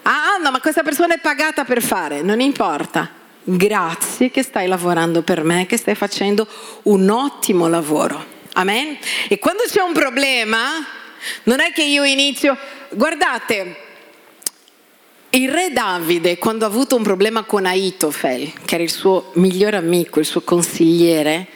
[0.03, 3.09] Ah, no, ma questa persona è pagata per fare, non importa.
[3.43, 6.47] Grazie che stai lavorando per me, che stai facendo
[6.83, 8.37] un ottimo lavoro.
[8.53, 8.97] Amen?
[9.27, 10.85] E quando c'è un problema,
[11.43, 12.57] non è che io inizio,
[12.89, 13.87] guardate,
[15.31, 19.77] il re Davide, quando ha avuto un problema con Aitofel, che era il suo migliore
[19.77, 21.47] amico, il suo consigliere,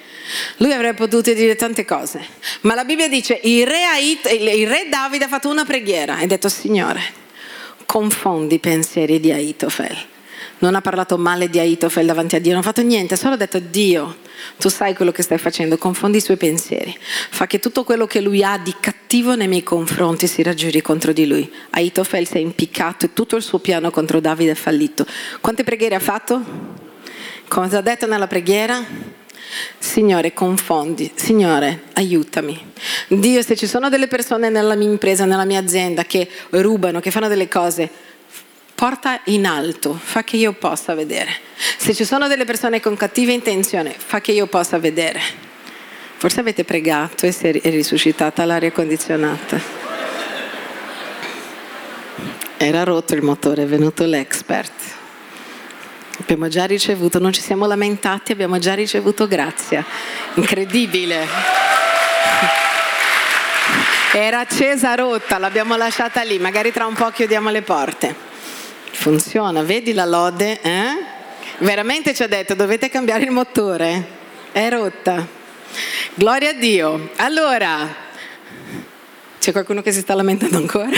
[0.58, 2.26] lui avrebbe potuto dire tante cose,
[2.62, 6.24] ma la Bibbia dice, il re, Ait- il re Davide ha fatto una preghiera e
[6.24, 7.22] ha detto, Signore,
[7.86, 10.12] confondi i pensieri di Aitofel.
[10.60, 13.36] non ha parlato male di Aitofel davanti a Dio, non ha fatto niente, ha solo
[13.36, 14.18] detto Dio,
[14.58, 16.96] tu sai quello che stai facendo, confondi i suoi pensieri,
[17.30, 21.12] fa che tutto quello che lui ha di cattivo nei miei confronti si raggiri contro
[21.12, 21.52] di lui.
[21.72, 25.06] Aitofel si è impiccato e tutto il suo piano contro Davide è fallito.
[25.42, 26.42] Quante preghiere ha fatto?
[27.48, 29.22] Come ha detto nella preghiera?
[29.78, 32.72] Signore, confondi, Signore, aiutami.
[33.08, 37.12] Dio, se ci sono delle persone nella mia impresa, nella mia azienda che rubano, che
[37.12, 37.90] fanno delle cose,
[38.76, 41.32] porta in alto, fa che io possa vedere.
[41.78, 45.22] Se ci sono delle persone con cattiva intenzione, fa che io possa vedere.
[46.18, 49.60] Forse avete pregato e si è risuscitata l'aria condizionata.
[52.58, 55.02] Era rotto il motore, è venuto l'expert.
[56.24, 59.84] Abbiamo già ricevuto, non ci siamo lamentati, abbiamo già ricevuto grazia.
[60.36, 61.28] Incredibile.
[64.14, 68.16] Era accesa rotta, l'abbiamo lasciata lì, magari tra un po' chiudiamo le porte.
[68.92, 70.62] Funziona, vedi la lode?
[70.62, 70.86] Eh?
[71.58, 74.08] Veramente ci ha detto dovete cambiare il motore,
[74.54, 75.28] è rotta.
[76.14, 77.10] Gloria a Dio.
[77.18, 77.94] Allora,
[79.40, 80.90] c'è qualcuno che si sta lamentando ancora?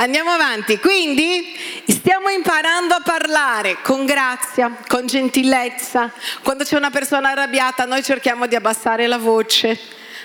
[0.00, 1.56] Andiamo avanti, quindi
[1.88, 6.12] stiamo imparando a parlare con grazia, con gentilezza.
[6.44, 9.76] Quando c'è una persona arrabbiata noi cerchiamo di abbassare la voce.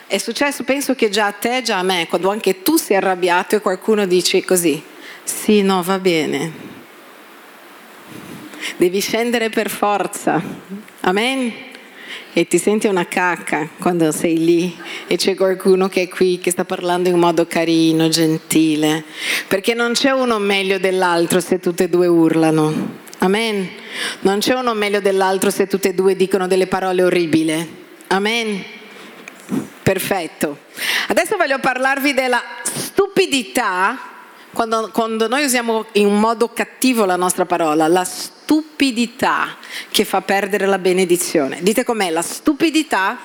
[0.06, 3.56] È successo, penso che già a te, già a me, quando anche tu sei arrabbiato
[3.56, 4.80] e qualcuno dice così,
[5.24, 6.52] sì, no, va bene.
[8.78, 10.40] Devi scendere per forza.
[11.00, 11.72] Amen.
[12.36, 16.50] E ti senti una cacca quando sei lì e c'è qualcuno che è qui che
[16.50, 19.04] sta parlando in modo carino, gentile.
[19.48, 23.02] Perché non c'è uno meglio dell'altro se tutte e due urlano.
[23.20, 23.70] Amen.
[24.22, 27.82] Non c'è uno meglio dell'altro se tutte e due dicono delle parole orribili.
[28.08, 28.64] Amen.
[29.84, 30.58] Perfetto.
[31.10, 34.13] Adesso voglio parlarvi della stupidità
[34.54, 39.58] quando, quando noi usiamo in un modo cattivo la nostra parola, la stupidità
[39.90, 41.60] che fa perdere la benedizione.
[41.62, 43.18] Dite com'è, la stupidità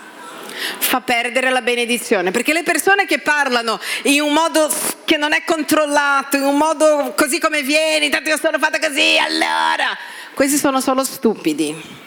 [0.78, 4.68] fa perdere la benedizione, perché le persone che parlano in un modo
[5.04, 9.18] che non è controllato, in un modo così come vieni, tanto io sono fatta così,
[9.18, 9.96] allora,
[10.34, 12.06] questi sono solo stupidi.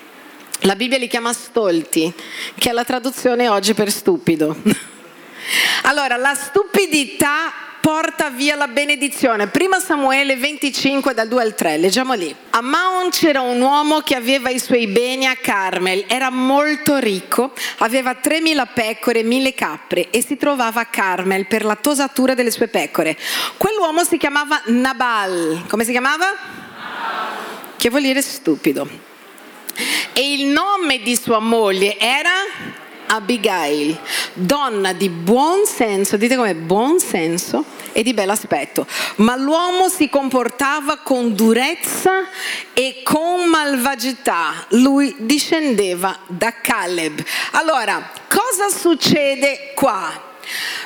[0.62, 2.14] La Bibbia li chiama stolti,
[2.56, 4.56] che è la traduzione oggi per stupido.
[5.84, 9.48] Allora, la stupidità porta via la benedizione.
[9.48, 12.34] Prima Samuele 25 dal 2 al 3, leggiamo lì.
[12.52, 17.52] A Maon c'era un uomo che aveva i suoi beni a Carmel, era molto ricco,
[17.80, 22.52] aveva 3.000 pecore e 1.000 capre e si trovava a Carmel per la tosatura delle
[22.52, 23.18] sue pecore.
[23.58, 25.64] Quell'uomo si chiamava Nabal.
[25.68, 26.26] Come si chiamava?
[27.76, 28.88] Che vuol dire stupido.
[30.14, 32.30] E il nome di sua moglie era
[33.14, 34.00] Abigail,
[34.34, 41.00] donna di buon senso, dite come buon senso e di bell'aspetto, ma l'uomo si comportava
[41.00, 42.24] con durezza
[42.74, 44.66] e con malvagità.
[44.70, 47.22] Lui discendeva da Caleb.
[47.52, 50.30] Allora, cosa succede qua?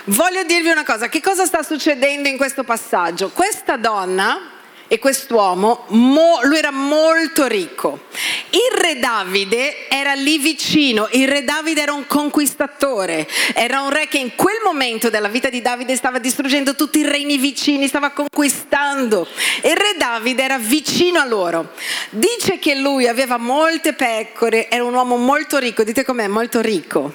[0.05, 3.29] Voglio dirvi una cosa, che cosa sta succedendo in questo passaggio?
[3.29, 4.53] Questa donna
[4.87, 8.05] e quest'uomo, mo, lui era molto ricco.
[8.49, 14.07] Il re Davide era lì vicino, il re Davide era un conquistatore, era un re
[14.07, 18.11] che in quel momento della vita di Davide stava distruggendo tutti i regni vicini, stava
[18.11, 19.27] conquistando.
[19.61, 21.73] E il re Davide era vicino a loro.
[22.11, 27.11] Dice che lui aveva molte pecore, era un uomo molto ricco, dite com'è, molto ricco.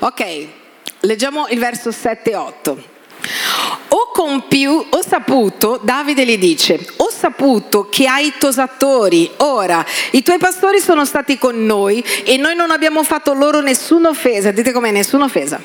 [0.00, 0.46] Ok,
[1.00, 2.90] leggiamo il verso 7 e 8.
[4.14, 10.36] Ho compiu, ho saputo, Davide gli dice, ho saputo che hai tosatori, ora i tuoi
[10.36, 14.90] pastori sono stati con noi e noi non abbiamo fatto loro nessuna offesa, dite com'è
[14.90, 15.58] nessuna offesa.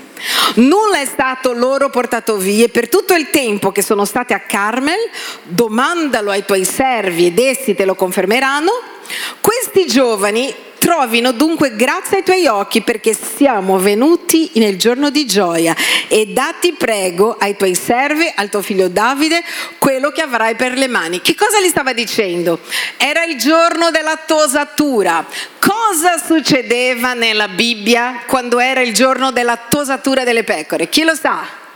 [0.55, 5.10] Nulla è stato loro portato via per tutto il tempo che sono stati a Carmel,
[5.43, 8.71] domandalo ai tuoi servi ed essi te lo confermeranno.
[9.41, 10.55] Questi giovani
[10.88, 15.76] trovino dunque grazia ai tuoi occhi perché siamo venuti nel giorno di gioia
[16.08, 19.43] e dati prego ai tuoi servi, al tuo figlio Davide,
[19.80, 21.19] quello che avrai per le mani.
[21.19, 22.62] Che cosa gli stava dicendo?
[22.95, 25.26] Era il giorno della tosatura.
[25.60, 30.88] Cosa succedeva nella Bibbia quando era il giorno della tosatura delle pecore?
[30.88, 31.66] Chi lo sa?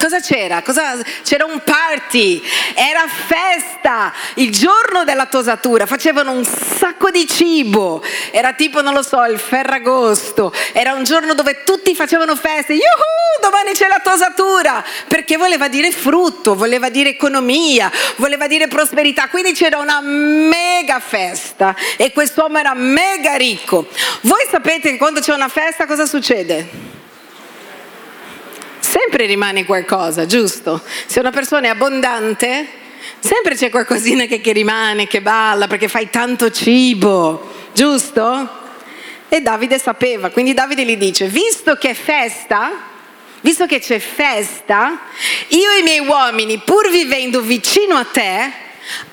[0.00, 0.62] Cosa c'era?
[0.62, 0.96] Cosa...
[1.22, 2.42] C'era un party,
[2.74, 9.02] era festa, il giorno della tosatura, facevano un sacco di cibo, era tipo, non lo
[9.02, 14.82] so, il Ferragosto, era un giorno dove tutti facevano feste, Yuhu, domani c'è la tosatura,
[15.06, 21.76] perché voleva dire frutto, voleva dire economia, voleva dire prosperità, quindi c'era una mega festa
[21.96, 23.86] e quest'uomo era mega ricco.
[24.22, 26.89] Voi sapete che quando c'è una festa cosa succede?
[29.00, 30.80] Sempre rimane qualcosa, giusto?
[31.06, 32.78] Se una persona è abbondante,
[33.18, 38.48] Sempre c'è qualcosina che, che rimane, che balla, perché fai tanto cibo, giusto?
[39.28, 42.72] E Davide sapeva, quindi Davide gli dice, visto che è festa,
[43.42, 45.00] visto che c'è festa,
[45.48, 48.52] io e i miei uomini, pur vivendo vicino a te,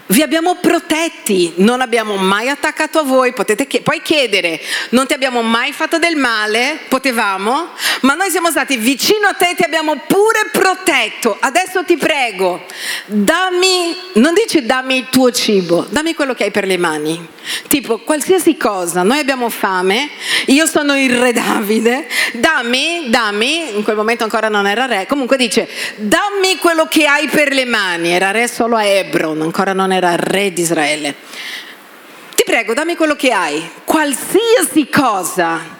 [0.08, 4.60] vi abbiamo protetti, non abbiamo mai attaccato a voi, potete ch- puoi chiedere,
[4.92, 7.70] non ti abbiamo mai fatto del male, potevamo,
[8.02, 11.38] ma noi siamo stati vicino a te e ti abbiamo pure protetto.
[11.40, 12.66] Adesso ti prego,
[13.06, 17.36] dammi, non dici dammi il tuo cibo, dammi quello che hai per le mani.
[17.68, 20.10] Tipo, qualsiasi cosa, noi abbiamo fame,
[20.48, 25.38] io sono il re Davide, dammi, dammi, in quel momento ancora non era re, comunque
[25.38, 29.92] dice, dammi quello che hai per le mani, era re solo a Hebron, ancora non
[29.92, 31.16] era era re di Israele.
[32.36, 35.76] Ti prego, dammi quello che hai, qualsiasi cosa.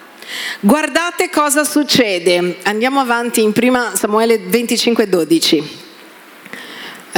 [0.60, 2.58] Guardate cosa succede.
[2.64, 5.86] Andiamo avanti in prima Samuele 25, 12.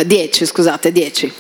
[0.04, 1.32] 10, scusate, 10.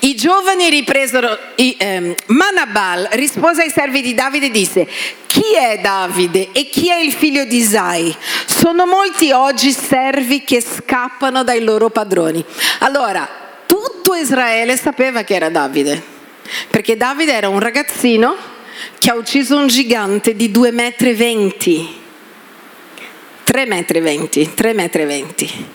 [0.00, 4.88] I giovani ripresero, i, ehm, Manabal rispose ai servi di Davide e disse,
[5.26, 8.14] chi è Davide e chi è il figlio di Isai?
[8.46, 12.44] Sono molti oggi servi che scappano dai loro padroni.
[12.80, 16.02] Allora, tutto Israele sapeva che era Davide,
[16.70, 18.34] perché Davide era un ragazzino
[18.98, 21.96] che ha ucciso un gigante di 2,20 metri.
[23.44, 25.66] 3 metri 20, 3 metri 20.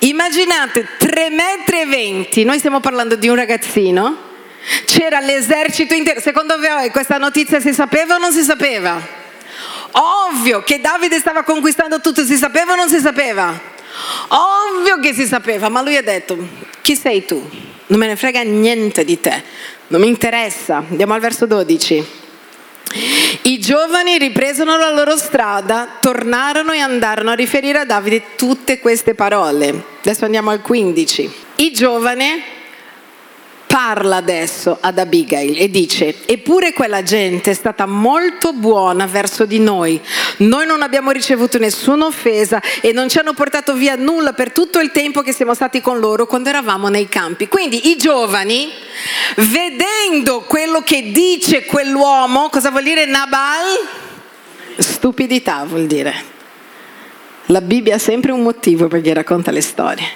[0.00, 4.16] Immaginate 3 metri 20, noi stiamo parlando di un ragazzino,
[4.84, 6.20] c'era l'esercito intero.
[6.20, 9.00] Secondo voi questa notizia si sapeva o non si sapeva?
[9.92, 13.71] Ovvio che Davide stava conquistando tutto, si sapeva o non si sapeva?
[14.28, 16.36] Ovvio che si sapeva, ma lui ha detto,
[16.80, 17.48] chi sei tu?
[17.86, 19.42] Non me ne frega niente di te,
[19.88, 20.84] non mi interessa.
[20.88, 22.20] Andiamo al verso 12.
[23.42, 29.14] I giovani ripresero la loro strada, tornarono e andarono a riferire a Davide tutte queste
[29.14, 29.84] parole.
[30.00, 31.32] Adesso andiamo al 15.
[31.56, 32.42] I giovani
[33.72, 39.58] parla adesso ad Abigail e dice, eppure quella gente è stata molto buona verso di
[39.60, 39.98] noi,
[40.38, 44.78] noi non abbiamo ricevuto nessuna offesa e non ci hanno portato via nulla per tutto
[44.78, 47.48] il tempo che siamo stati con loro quando eravamo nei campi.
[47.48, 48.68] Quindi i giovani,
[49.36, 53.88] vedendo quello che dice quell'uomo, cosa vuol dire Nabal?
[54.76, 56.30] Stupidità vuol dire.
[57.46, 60.06] La Bibbia ha sempre un motivo per chi racconta le storie.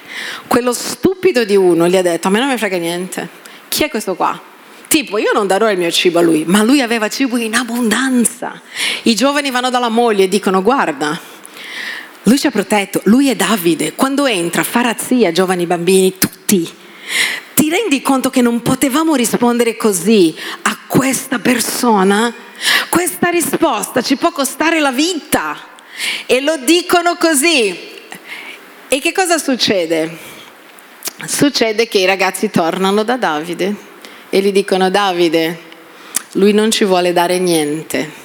[0.46, 3.44] Quello stupido di uno gli ha detto: A me non mi frega niente.
[3.76, 4.40] Chi è questo qua?
[4.88, 8.58] Tipo, io non darò il mio cibo a lui, ma lui aveva cibo in abbondanza.
[9.02, 11.20] I giovani vanno dalla moglie e dicono, guarda,
[12.22, 13.92] lui ci ha protetto, lui è Davide.
[13.92, 16.66] Quando entra, fa razzia, giovani bambini, tutti.
[17.52, 22.32] Ti rendi conto che non potevamo rispondere così a questa persona?
[22.88, 25.54] Questa risposta ci può costare la vita.
[26.24, 27.78] E lo dicono così.
[28.88, 30.35] E che cosa succede?
[31.24, 33.74] Succede che i ragazzi tornano da Davide
[34.28, 35.58] e gli dicono Davide,
[36.32, 38.24] lui non ci vuole dare niente.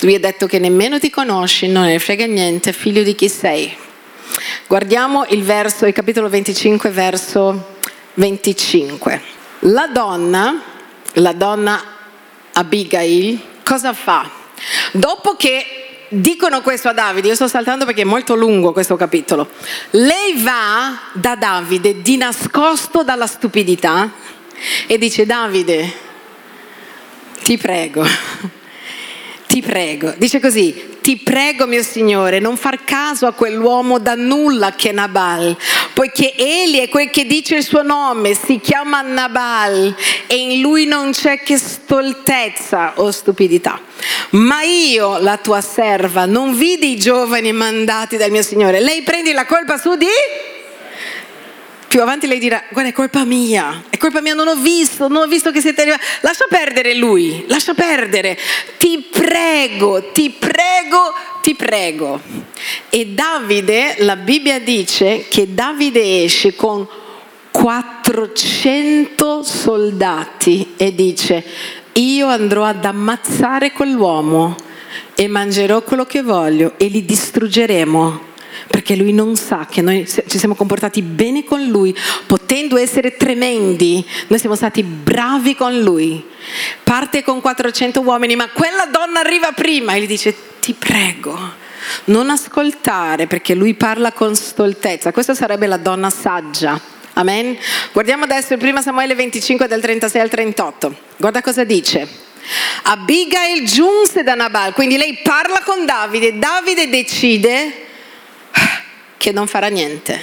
[0.00, 3.76] Lui ha detto che nemmeno ti conosci, non ne frega niente, figlio di chi sei.
[4.66, 7.74] Guardiamo il verso, il capitolo 25, verso
[8.14, 9.22] 25.
[9.60, 10.62] La donna,
[11.14, 11.82] la donna
[12.52, 14.30] Abigail, cosa fa?
[14.92, 19.48] Dopo che dicono questo a Davide, io sto saltando perché è molto lungo questo capitolo.
[19.90, 24.10] Lei va da Davide di nascosto dalla stupidità
[24.86, 25.92] e dice Davide,
[27.42, 28.04] ti prego,
[29.60, 34.72] ti prego, dice così, ti prego mio Signore, non far caso a quell'uomo da nulla
[34.76, 35.56] che è Nabal,
[35.94, 39.96] poiché egli è quel che dice il suo nome, si chiama Nabal
[40.28, 43.80] e in lui non c'è che stoltezza o stupidità.
[44.30, 48.78] Ma io, la tua serva, non vidi i giovani mandati dal mio Signore.
[48.78, 50.06] Lei prendi la colpa su di
[51.98, 55.22] più avanti lei dirà, guarda è colpa mia, è colpa mia, non ho visto, non
[55.22, 56.04] ho visto che siete arrivati.
[56.20, 58.38] Lascia perdere lui, lascia perdere.
[58.78, 62.20] Ti prego, ti prego, ti prego.
[62.88, 66.86] E Davide, la Bibbia dice che Davide esce con
[67.50, 71.44] 400 soldati e dice,
[71.94, 74.54] io andrò ad ammazzare quell'uomo
[75.16, 78.27] e mangerò quello che voglio e li distruggeremo
[78.68, 84.04] perché lui non sa che noi ci siamo comportati bene con lui, potendo essere tremendi,
[84.28, 86.24] noi siamo stati bravi con lui.
[86.82, 91.66] Parte con 400 uomini, ma quella donna arriva prima e gli dice ti prego.
[92.04, 95.12] Non ascoltare perché lui parla con stoltezza.
[95.12, 96.78] Questa sarebbe la donna saggia.
[97.14, 97.56] Amen.
[97.92, 100.96] Guardiamo adesso il primo Samuele 25 del 36 al 38.
[101.16, 102.06] Guarda cosa dice.
[102.84, 107.87] Abigail giunse da Nabal, quindi lei parla con Davide, Davide decide
[109.18, 110.18] che non farà niente.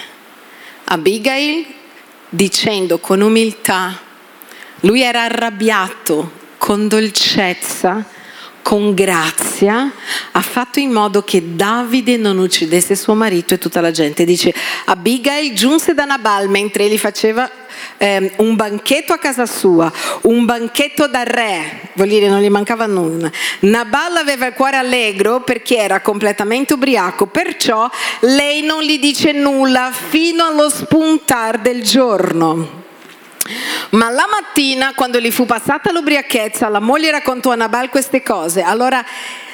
[0.86, 1.66] Abigail
[2.30, 4.00] dicendo con umiltà,
[4.82, 8.04] lui era arrabbiato con dolcezza,
[8.62, 9.92] con grazia,
[10.32, 14.26] ha fatto in modo che Davide non uccidesse suo marito e tutta la gente.
[14.26, 14.52] Dice,
[14.86, 17.48] Abigail giunse da Nabal mentre egli faceva
[17.98, 19.92] eh, un banchetto a casa sua,
[20.22, 23.30] un banchetto da re, vuol dire non gli mancava nulla.
[23.62, 27.90] Nabal aveva il cuore allegro perché era completamente ubriaco, perciò
[28.22, 32.84] lei non gli dice nulla fino allo spuntar del giorno.
[33.92, 38.64] Ma la mattina, quando gli fu passata l'ubriachezza, la moglie raccontò a Nabal queste cose.
[38.64, 39.06] Allora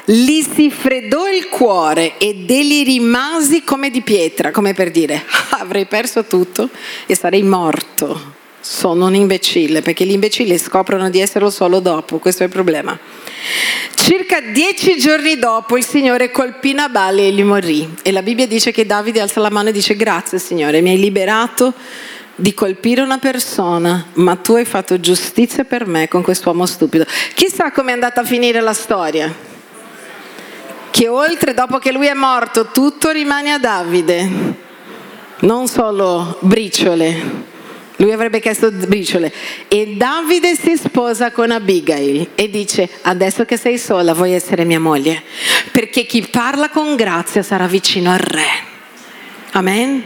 [0.06, 5.24] gli si freddò il cuore ed egli rimasi come di pietra, come per dire,
[5.60, 6.70] avrei perso tutto
[7.06, 8.40] e sarei morto.
[8.60, 12.98] Sono un imbecille, perché gli imbecilli scoprono di esserlo solo dopo, questo è il problema.
[13.96, 17.96] Circa dieci giorni dopo il Signore colpì Nabal e gli morì.
[18.04, 21.00] E la Bibbia dice che Davide alza la mano e dice grazie Signore, mi hai
[21.00, 21.74] liberato
[22.36, 27.06] di colpire una persona, ma tu hai fatto giustizia per me con quest'uomo stupido.
[27.34, 29.51] Chissà come è andata a finire la storia.
[30.92, 34.30] Che oltre, dopo che lui è morto, tutto rimane a Davide,
[35.40, 37.50] non solo briciole.
[37.96, 39.32] Lui avrebbe chiesto briciole.
[39.68, 44.80] E Davide si sposa con Abigail e dice, adesso che sei sola vuoi essere mia
[44.80, 45.24] moglie?
[45.72, 48.70] Perché chi parla con grazia sarà vicino al re.
[49.52, 50.04] Amen.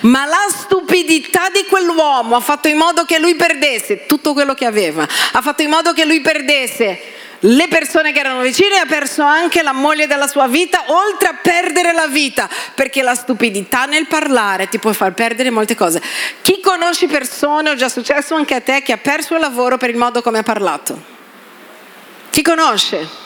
[0.00, 4.64] Ma la stupidità di quell'uomo ha fatto in modo che lui perdesse tutto quello che
[4.64, 6.98] aveva, ha fatto in modo che lui perdesse
[7.40, 11.38] le persone che erano vicine ha perso anche la moglie della sua vita, oltre a
[11.40, 16.02] perdere la vita, perché la stupidità nel parlare ti può far perdere molte cose.
[16.42, 19.90] Chi conosci persone, è già successo anche a te, che ha perso il lavoro per
[19.90, 21.14] il modo come ha parlato?
[22.30, 23.24] Chi conosce?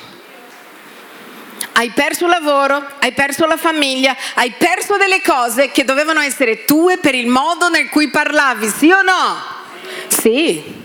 [1.72, 6.66] hai perso il lavoro, hai perso la famiglia, hai perso delle cose che dovevano essere
[6.66, 9.42] tue per il modo nel cui parlavi, sì o no?
[10.08, 10.79] Sì.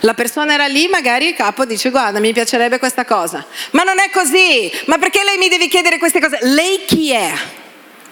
[0.00, 3.98] La persona era lì, magari il capo dice guarda mi piacerebbe questa cosa, ma non
[3.98, 6.38] è così, ma perché lei mi deve chiedere queste cose?
[6.42, 7.32] Lei chi è?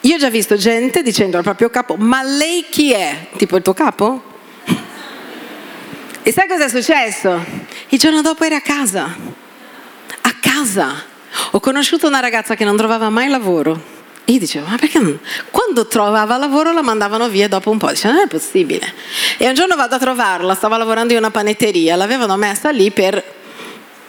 [0.02, 3.28] Io ho già visto gente dicendo al proprio capo, ma lei chi è?
[3.36, 4.22] Tipo il tuo capo?
[6.20, 7.42] E sai cosa è successo?
[7.88, 9.16] Il giorno dopo era a casa,
[10.20, 11.02] a casa
[11.52, 13.96] ho conosciuto una ragazza che non trovava mai lavoro.
[14.28, 15.18] Io dicevo, ma perché non?
[15.50, 17.88] Quando trovava lavoro la mandavano via dopo un po'.
[17.88, 18.92] Dicevo, non è possibile.
[19.38, 23.22] E un giorno vado a trovarla, stava lavorando in una panetteria, l'avevano messa lì per,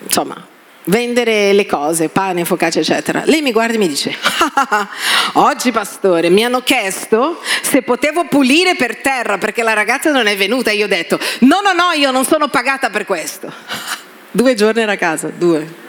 [0.03, 0.45] insomma,
[0.85, 3.23] vendere le cose, pane, focaccia, eccetera.
[3.25, 4.13] Lei mi guarda e mi dice,
[4.55, 4.89] ah,
[5.35, 10.35] oggi pastore mi hanno chiesto se potevo pulire per terra perché la ragazza non è
[10.35, 10.69] venuta.
[10.69, 13.49] E io ho detto, no, no, no, io non sono pagata per questo.
[14.31, 15.87] Due giorni era a casa, due.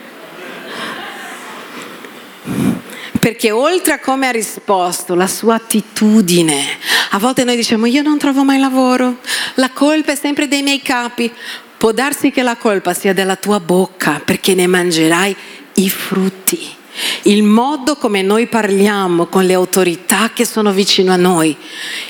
[3.20, 6.64] Perché oltre a come ha risposto, la sua attitudine,
[7.10, 9.18] a volte noi diciamo io non trovo mai lavoro,
[9.54, 11.30] la colpa è sempre dei miei capi,
[11.76, 15.36] può darsi che la colpa sia della tua bocca perché ne mangerai
[15.74, 16.78] i frutti
[17.22, 21.56] il modo come noi parliamo con le autorità che sono vicino a noi,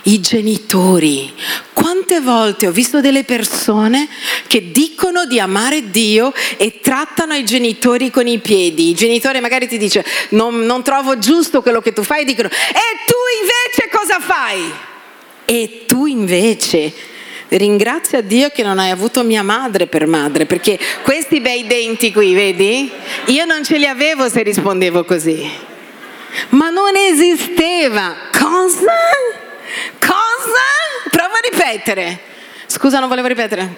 [0.05, 1.33] i genitori.
[1.73, 4.09] Quante volte ho visto delle persone
[4.47, 8.91] che dicono di amare Dio e trattano i genitori con i piedi.
[8.91, 12.49] Il genitore magari ti dice non, non trovo giusto quello che tu fai e dicono
[12.49, 14.73] e tu invece cosa fai?
[15.45, 16.93] E tu invece
[17.57, 22.33] Ringrazia Dio che non hai avuto mia madre per madre, perché questi bei denti qui,
[22.33, 22.91] vedi?
[23.27, 25.51] Io non ce li avevo se rispondevo così.
[26.51, 28.15] Ma non esisteva.
[28.31, 28.93] Cosa?
[29.99, 31.11] Cosa?
[31.11, 32.21] Prova a ripetere.
[32.67, 33.77] Scusa, non volevo ripetere.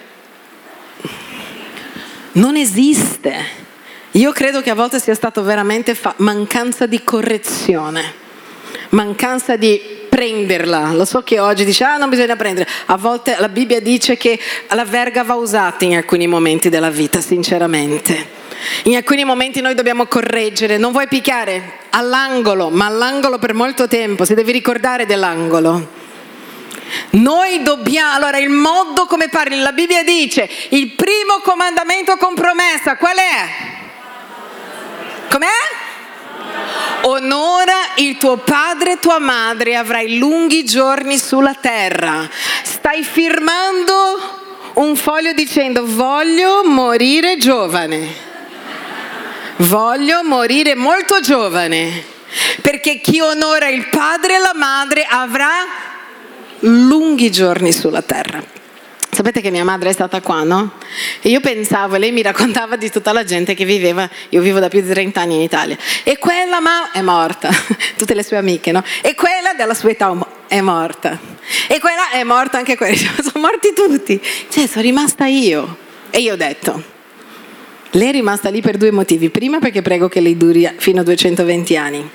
[2.32, 3.60] Non esiste.
[4.12, 8.12] Io credo che a volte sia stato veramente fa- mancanza di correzione,
[8.90, 10.92] mancanza di prenderla.
[10.92, 12.68] Lo so che oggi dice, ah non bisogna prendere.
[12.86, 14.38] A volte la Bibbia dice che
[14.68, 18.40] la verga va usata in alcuni momenti della vita, sinceramente.
[18.84, 24.26] In alcuni momenti noi dobbiamo correggere, non vuoi picchiare all'angolo, ma all'angolo per molto tempo,
[24.26, 26.00] si deve ricordare dell'angolo.
[27.12, 32.96] Noi dobbiamo, allora il modo come parli, la Bibbia dice, il primo comandamento con promessa,
[32.96, 33.48] qual è?
[35.30, 35.90] Com'è?
[37.02, 42.28] Onora il tuo padre e tua madre, avrai lunghi giorni sulla terra.
[42.62, 44.40] Stai firmando
[44.74, 48.30] un foglio dicendo voglio morire giovane.
[49.56, 52.04] Voglio morire molto giovane.
[52.60, 55.50] Perché chi onora il padre e la madre avrà
[56.60, 58.61] lunghi giorni sulla terra.
[59.22, 60.72] Sapete che mia madre è stata qua, no?
[61.20, 64.66] E io pensavo, lei mi raccontava di tutta la gente che viveva, io vivo da
[64.66, 67.48] più di 30 anni in Italia, e quella ma è morta,
[67.96, 68.82] tutte le sue amiche, no?
[69.00, 70.12] E quella della sua età
[70.48, 71.16] è morta,
[71.68, 75.76] e quella è morta anche quella, sono morti tutti, cioè sono rimasta io.
[76.10, 76.82] E io ho detto,
[77.92, 81.04] lei è rimasta lì per due motivi, prima perché prego che lei duri fino a
[81.04, 82.10] 220 anni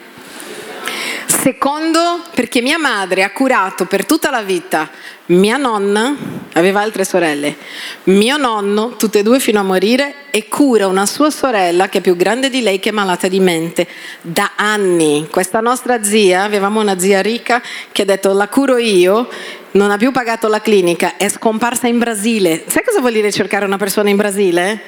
[1.28, 4.89] Secondo, perché mia madre ha curato per tutta la vita
[5.28, 6.15] mia nonna,
[6.53, 7.57] aveva altre sorelle,
[8.05, 12.01] mio nonno, tutte e due fino a morire, e cura una sua sorella che è
[12.01, 13.88] più grande di lei che è malata di mente
[14.21, 15.28] da anni.
[15.30, 17.61] Questa nostra zia, avevamo una zia ricca
[17.91, 19.28] che ha detto la curo io,
[19.71, 22.63] non ha più pagato la clinica, è scomparsa in Brasile.
[22.67, 24.82] Sai cosa vuol dire cercare una persona in Brasile?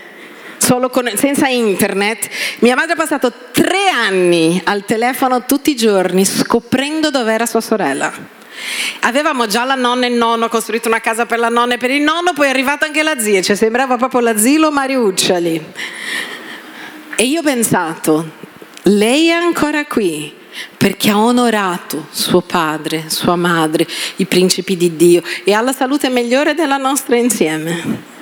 [0.89, 2.29] Con, senza internet.
[2.59, 7.61] Mia madre ha passato tre anni al telefono tutti i giorni scoprendo dove era sua
[7.61, 8.37] sorella.
[9.01, 11.91] Avevamo già la nonna e il nonno, costruito una casa per la nonna e per
[11.91, 15.63] il nonno, poi è arrivata anche la zia, cioè sembrava proprio l'asilo Mariucciali.
[17.15, 18.29] E io ho pensato,
[18.83, 20.33] lei è ancora qui
[20.77, 23.87] perché ha onorato suo padre, sua madre,
[24.17, 28.17] i principi di Dio e ha la salute migliore della nostra insieme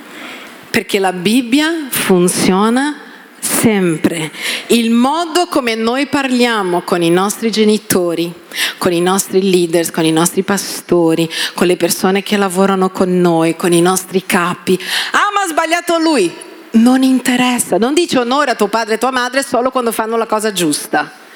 [0.70, 3.00] perché la Bibbia funziona
[3.40, 4.30] sempre.
[4.68, 8.32] Il modo come noi parliamo con i nostri genitori,
[8.78, 13.56] con i nostri leaders, con i nostri pastori, con le persone che lavorano con noi,
[13.56, 14.78] con i nostri capi.
[15.12, 16.32] Ah, ma ha sbagliato lui.
[16.70, 20.52] Non interessa, non dice onora tuo padre e tua madre solo quando fanno la cosa
[20.52, 21.26] giusta.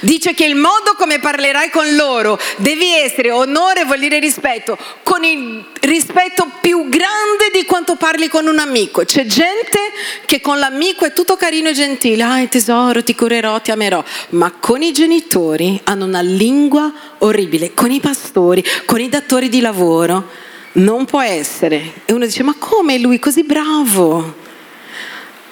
[0.00, 5.24] Dice che il modo come parlerai con loro devi essere onore, vuol dire rispetto, con
[5.24, 9.04] il rispetto più grande di quanto parli con un amico.
[9.04, 9.78] C'è gente
[10.24, 14.52] che con l'amico è tutto carino e gentile, ah tesoro, ti curerò, ti amerò, ma
[14.52, 20.46] con i genitori hanno una lingua orribile, con i pastori, con i datori di lavoro.
[20.70, 22.02] Non può essere.
[22.04, 24.46] E uno dice, ma come lui così bravo?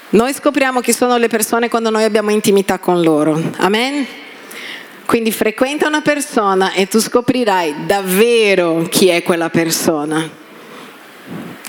[0.09, 3.43] Noi scopriamo chi sono le persone quando noi abbiamo intimità con loro.
[3.57, 4.07] Amen?
[5.05, 10.29] Quindi frequenta una persona e tu scoprirai davvero chi è quella persona.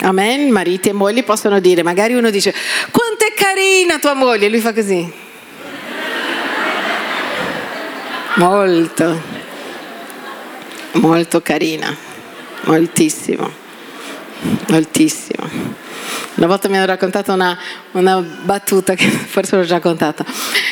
[0.01, 0.51] Amen?
[0.51, 2.53] Mariti e mogli possono dire, magari uno dice,
[2.91, 5.11] quanto è carina tua moglie, e lui fa così.
[8.35, 9.21] Molto,
[10.93, 11.95] molto carina,
[12.65, 13.51] moltissimo,
[14.69, 15.49] moltissimo.
[16.35, 17.57] Una volta mi hanno raccontato una,
[17.91, 20.25] una battuta, che forse l'ho già raccontata,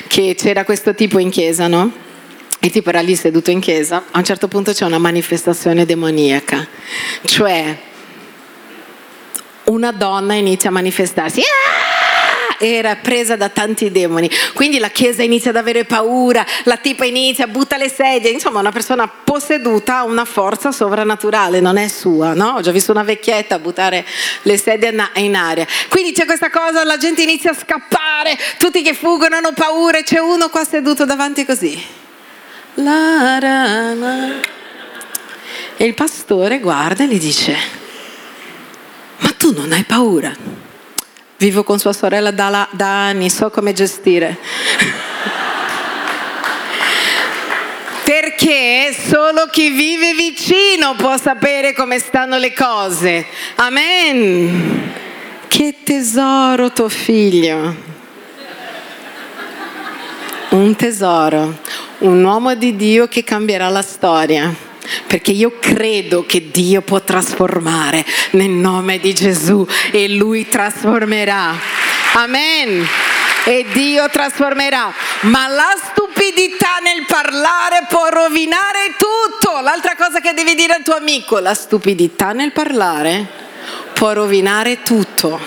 [0.07, 1.91] che c'era questo tipo in chiesa, no?
[2.59, 6.65] Il tipo era lì seduto in chiesa, a un certo punto c'è una manifestazione demoniaca,
[7.23, 7.77] cioè
[9.65, 11.41] una donna inizia a manifestarsi.
[11.41, 12.04] Ah!
[12.59, 14.29] Era presa da tanti demoni.
[14.53, 18.71] Quindi la chiesa inizia ad avere paura, la tipa inizia, butta le sedie, insomma una
[18.71, 22.53] persona posseduta ha una forza sovrannaturale, non è sua, no?
[22.55, 24.05] Ho già visto una vecchietta buttare
[24.43, 25.67] le sedie in aria.
[25.89, 30.19] Quindi c'è questa cosa, la gente inizia a scappare, tutti che fuggono hanno paura c'è
[30.19, 31.83] uno qua seduto davanti così.
[32.75, 34.53] La, la.
[35.77, 37.55] E il pastore guarda e gli dice,
[39.19, 40.64] ma tu non hai paura?
[41.37, 44.37] Vivo con sua sorella da, da anni, so come gestire.
[48.03, 53.25] Perché solo chi vive vicino può sapere come stanno le cose.
[53.55, 54.91] Amen.
[55.47, 57.75] Che tesoro tuo figlio.
[60.49, 61.59] Un tesoro,
[61.99, 64.64] un uomo di Dio che cambierà la storia
[65.07, 71.53] perché io credo che Dio può trasformare nel nome di Gesù e Lui trasformerà.
[72.13, 72.87] Amen.
[73.45, 74.93] E Dio trasformerà.
[75.21, 79.59] Ma la stupidità nel parlare può rovinare tutto.
[79.61, 83.25] L'altra cosa che devi dire al tuo amico, la stupidità nel parlare
[83.93, 85.39] può rovinare tutto.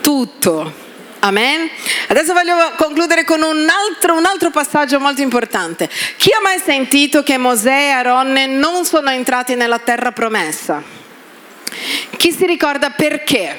[0.00, 0.81] Tutto.
[1.24, 1.70] Amen.
[2.08, 5.88] Adesso voglio concludere con un altro, un altro, passaggio molto importante.
[6.16, 10.82] Chi ha mai sentito che Mosè e Aronne non sono entrati nella terra promessa?
[12.16, 13.56] Chi si ricorda perché?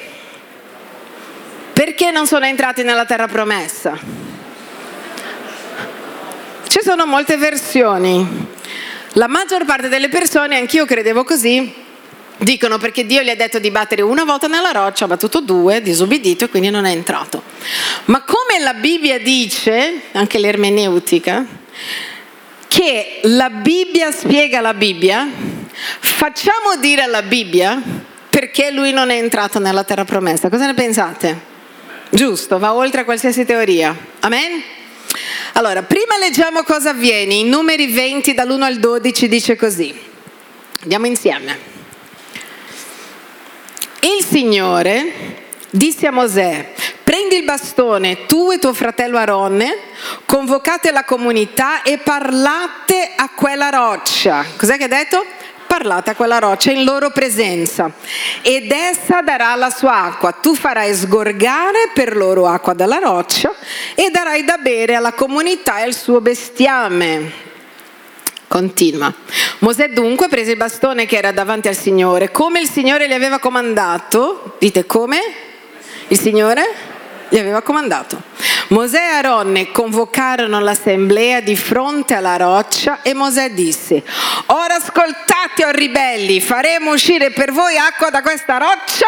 [1.72, 3.98] Perché non sono entrati nella terra promessa?
[6.68, 8.52] Ci sono molte versioni.
[9.14, 11.83] La maggior parte delle persone, anch'io credevo così,
[12.44, 15.82] Dicono perché Dio gli ha detto di battere una volta nella roccia, ha battuto due,
[15.82, 17.42] disubbidito e quindi non è entrato.
[18.06, 21.46] Ma come la Bibbia dice, anche l'ermeneutica,
[22.68, 25.26] che la Bibbia spiega la Bibbia,
[26.00, 27.82] facciamo dire alla Bibbia
[28.30, 30.50] perché lui non è entrato nella terra promessa.
[30.50, 31.52] Cosa ne pensate?
[32.10, 33.96] Giusto, va oltre a qualsiasi teoria.
[34.20, 34.62] Amen?
[35.54, 37.36] Allora, prima leggiamo cosa avviene.
[37.36, 39.98] In numeri 20 dall'1 al 12 dice così.
[40.82, 41.72] Andiamo insieme.
[44.04, 45.14] Il Signore
[45.70, 46.74] disse a Mosè,
[47.06, 49.78] prendi il bastone tu e tuo fratello Aronne,
[50.26, 54.44] convocate la comunità e parlate a quella roccia.
[54.58, 55.26] Cos'è che ha detto?
[55.66, 57.90] parlate a quella roccia in loro presenza
[58.42, 60.34] ed essa darà la sua acqua.
[60.34, 63.56] Tu farai sgorgare per loro acqua dalla roccia
[63.96, 67.53] e darai da bere alla comunità e al suo bestiame.
[68.48, 69.14] Continua.
[69.60, 73.40] Mosè dunque prese il bastone che era davanti al Signore, come il Signore gli aveva
[73.40, 74.56] comandato.
[74.60, 75.20] Dite come?
[76.08, 76.92] Il Signore?
[77.34, 78.22] gli aveva comandato.
[78.68, 84.04] Mosè e Aronne convocarono l'assemblea di fronte alla roccia e Mosè disse,
[84.48, 89.08] ora ascoltate o ribelli, faremo uscire per voi acqua da questa roccia?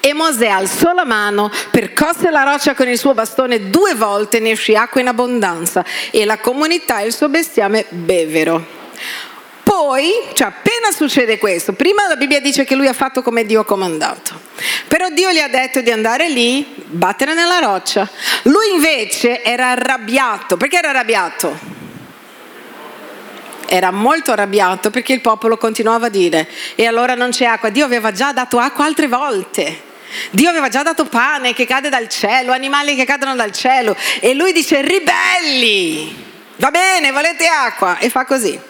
[0.00, 4.52] E Mosè alzò la mano, percosse la roccia con il suo bastone due volte, ne
[4.52, 8.80] uscì acqua in abbondanza e la comunità e il suo bestiame bevvero.
[9.62, 13.60] Poi, cioè appena succede questo, prima la Bibbia dice che lui ha fatto come Dio
[13.60, 14.38] ha comandato,
[14.88, 18.08] però Dio gli ha detto di andare lì, battere nella roccia.
[18.42, 21.81] Lui invece era arrabbiato, perché era arrabbiato?
[23.74, 27.70] Era molto arrabbiato perché il popolo continuava a dire e allora non c'è acqua.
[27.70, 29.80] Dio aveva già dato acqua altre volte.
[30.30, 34.34] Dio aveva già dato pane che cade dal cielo, animali che cadono dal cielo e
[34.34, 36.14] lui dice ribelli,
[36.56, 38.60] va bene, volete acqua e fa così.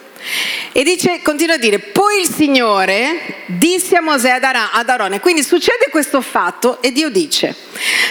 [0.71, 5.89] E dice, continua a dire, poi il Signore disse a Mosè ad Arone, quindi succede
[5.91, 7.57] questo fatto e Dio dice,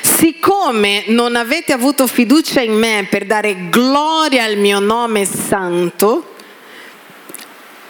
[0.01, 6.30] siccome non avete avuto fiducia in me per dare gloria al mio nome santo,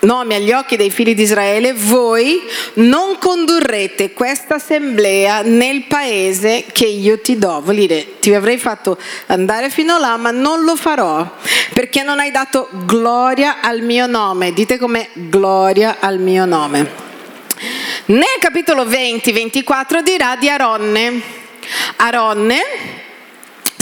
[0.02, 2.42] nome agli occhi dei figli di Israele, voi
[2.76, 7.62] non condurrete questa assemblea nel paese che io ti do.
[7.62, 8.98] Vuol dire, ti avrei fatto
[9.28, 11.28] andare fino là, ma non lo farò,
[11.74, 14.54] perché non hai dato gloria al mio nome.
[14.54, 17.10] Dite come gloria al mio nome.
[18.06, 21.22] Nel capitolo 20-24 dirà di Aronne.
[21.98, 23.10] Aronne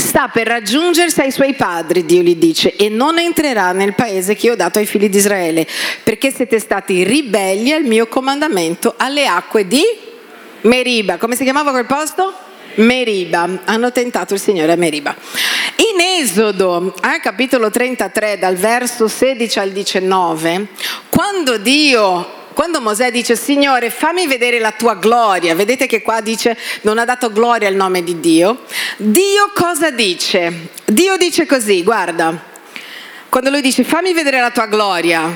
[0.09, 4.47] sta per raggiungersi ai suoi padri, Dio gli dice, e non entrerà nel paese che
[4.47, 5.67] io ho dato ai figli di Israele,
[6.03, 9.83] perché siete stati ribelli al mio comandamento alle acque di
[10.61, 11.17] Meriba.
[11.17, 12.33] Come si chiamava quel posto?
[12.75, 13.47] Meriba.
[13.65, 15.15] Hanno tentato il Signore a Meriba.
[15.93, 20.67] In Esodo, al capitolo 33, dal verso 16 al 19,
[21.09, 26.57] quando Dio quando Mosè dice Signore fammi vedere la tua gloria, vedete che qua dice
[26.81, 28.65] non ha dato gloria al nome di Dio,
[28.97, 30.67] Dio cosa dice?
[30.83, 32.37] Dio dice così, guarda,
[33.29, 35.31] quando lui dice fammi vedere la tua gloria,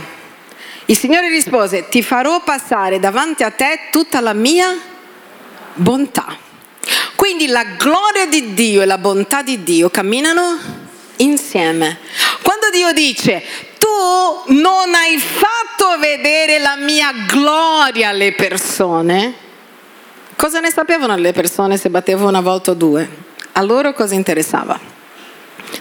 [0.83, 4.77] il Signore rispose ti farò passare davanti a te tutta la mia
[5.75, 6.37] bontà.
[7.15, 10.59] Quindi la gloria di Dio e la bontà di Dio camminano
[11.17, 11.99] insieme.
[12.41, 13.71] Quando Dio dice
[14.47, 19.33] non hai fatto vedere la mia gloria alle persone,
[20.35, 23.07] cosa ne sapevano le persone se battevo una volta o due?
[23.53, 24.91] A loro cosa interessava?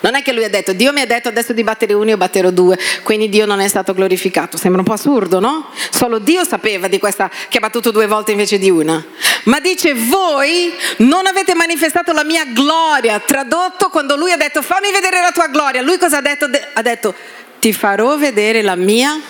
[0.00, 2.16] Non è che lui ha detto, Dio mi ha detto adesso di battere uno, io
[2.16, 4.56] batterò due, quindi Dio non è stato glorificato.
[4.56, 5.68] Sembra un po' assurdo, no?
[5.90, 9.04] Solo Dio sapeva di questa che ha battuto due volte invece di una.
[9.44, 13.20] Ma dice, voi non avete manifestato la mia gloria.
[13.20, 15.82] Tradotto quando lui ha detto, fammi vedere la tua gloria.
[15.82, 16.48] Lui cosa ha detto?
[16.72, 17.14] Ha detto,
[17.62, 19.20] ti farò vedere la mia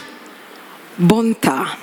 [0.94, 1.76] bontà.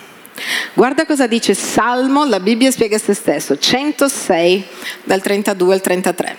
[0.73, 4.65] Guarda cosa dice Salmo, la Bibbia spiega se stesso, 106
[5.03, 6.37] dal 32 al 33.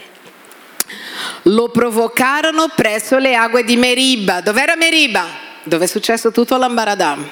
[1.43, 4.41] Lo provocarono presso le acque di Meriba.
[4.41, 5.27] Dov'era Meriba?
[5.63, 7.29] Dove è successo tutto l'ambaradam.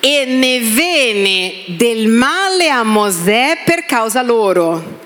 [0.00, 5.02] E ne venne del male a Mosè per causa loro,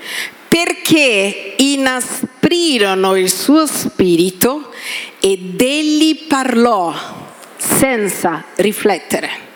[0.51, 4.75] perché inasprirono il suo spirito
[5.21, 6.93] ed egli parlò
[7.57, 9.49] senza riflettere.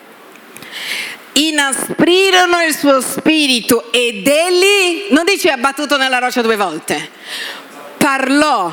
[1.32, 7.10] Inasprirono il suo spirito ed egli, non dice ha battuto nella roccia due volte,
[7.98, 8.72] parlò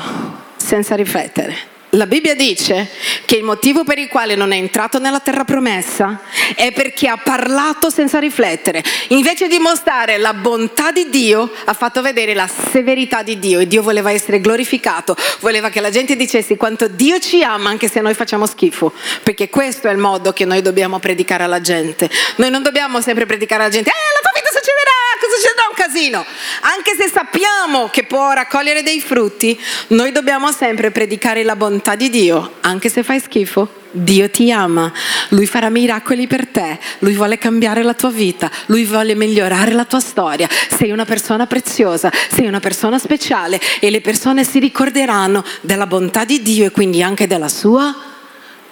[0.54, 1.71] senza riflettere.
[1.94, 2.88] La Bibbia dice
[3.26, 6.22] che il motivo per il quale non è entrato nella terra promessa
[6.54, 8.82] è perché ha parlato senza riflettere.
[9.08, 13.66] Invece di mostrare la bontà di Dio, ha fatto vedere la severità di Dio e
[13.66, 18.00] Dio voleva essere glorificato, voleva che la gente dicesse quanto Dio ci ama anche se
[18.00, 22.08] noi facciamo schifo, perché questo è il modo che noi dobbiamo predicare alla gente.
[22.36, 25.74] Noi non dobbiamo sempre predicare alla gente, eh la tua vita succederà, cosa succederà un
[25.92, 26.24] casino.
[26.62, 32.08] Anche se sappiamo che può raccogliere dei frutti, noi dobbiamo sempre predicare la bontà di
[32.08, 33.80] Dio, anche se fai schifo.
[33.94, 34.90] Dio ti ama,
[35.30, 39.84] Lui farà miracoli per te, Lui vuole cambiare la tua vita, Lui vuole migliorare la
[39.84, 40.48] tua storia.
[40.70, 46.24] Sei una persona preziosa, sei una persona speciale e le persone si ricorderanno della bontà
[46.24, 47.94] di Dio e quindi anche della sua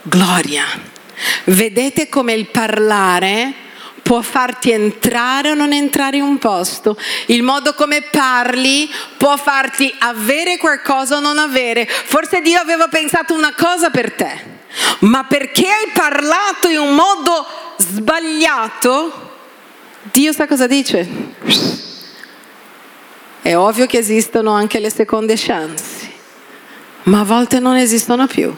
[0.03, 0.65] gloria.
[1.45, 3.69] Vedete come il parlare
[4.03, 6.97] può farti entrare o non entrare in un posto,
[7.27, 11.87] il modo come parli può farti avere qualcosa o non avere.
[11.87, 14.59] Forse Dio aveva pensato una cosa per te,
[15.01, 17.47] ma perché hai parlato in un modo
[17.79, 19.29] sbagliato,
[20.13, 21.09] Dio sa cosa dice?
[23.43, 26.11] È ovvio che esistono anche le seconde chance,
[27.05, 28.55] ma a volte non esistono più,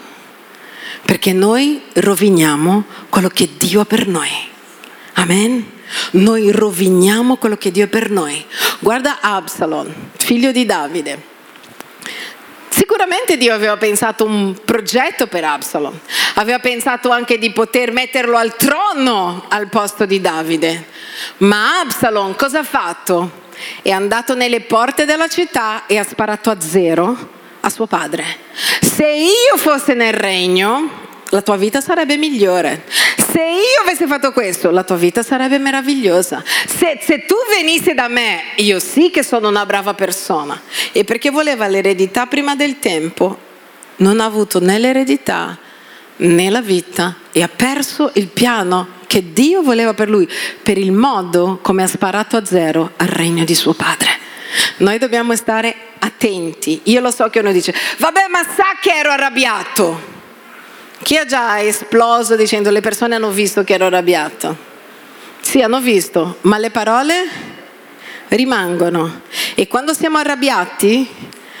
[1.05, 4.51] perché noi roviniamo quello che Dio ha per noi.
[5.13, 5.71] Amen.
[6.11, 8.43] Noi roviniamo quello che Dio è per noi.
[8.79, 11.31] Guarda Absalom, figlio di Davide.
[12.69, 15.97] Sicuramente Dio aveva pensato un progetto per Absalom,
[16.35, 20.87] aveva pensato anche di poter metterlo al trono al posto di Davide.
[21.37, 23.41] Ma Absalom cosa ha fatto?
[23.81, 28.25] È andato nelle porte della città e ha sparato a zero a suo padre.
[28.81, 30.89] Se io fossi nel regno,
[31.29, 32.83] la tua vita sarebbe migliore.
[33.33, 36.43] Se io avessi fatto questo, la tua vita sarebbe meravigliosa.
[36.67, 40.61] Se, se, tu venissi da me, io sì che sono una brava persona.
[40.91, 43.35] E perché voleva l'eredità prima del tempo,
[43.97, 45.57] non ha avuto né l'eredità
[46.17, 50.29] né la vita e ha perso il piano che Dio voleva per lui,
[50.61, 54.09] per il modo come ha sparato a zero al regno di suo padre.
[54.77, 56.81] Noi dobbiamo stare attenti.
[56.83, 60.12] Io lo so che uno dice, vabbè ma sa che ero arrabbiato.
[61.03, 64.55] Chi ha già esploso dicendo le persone hanno visto che ero arrabbiato?
[65.41, 67.13] Sì, hanno visto, ma le parole
[68.29, 69.21] rimangono.
[69.53, 71.05] E quando siamo arrabbiati,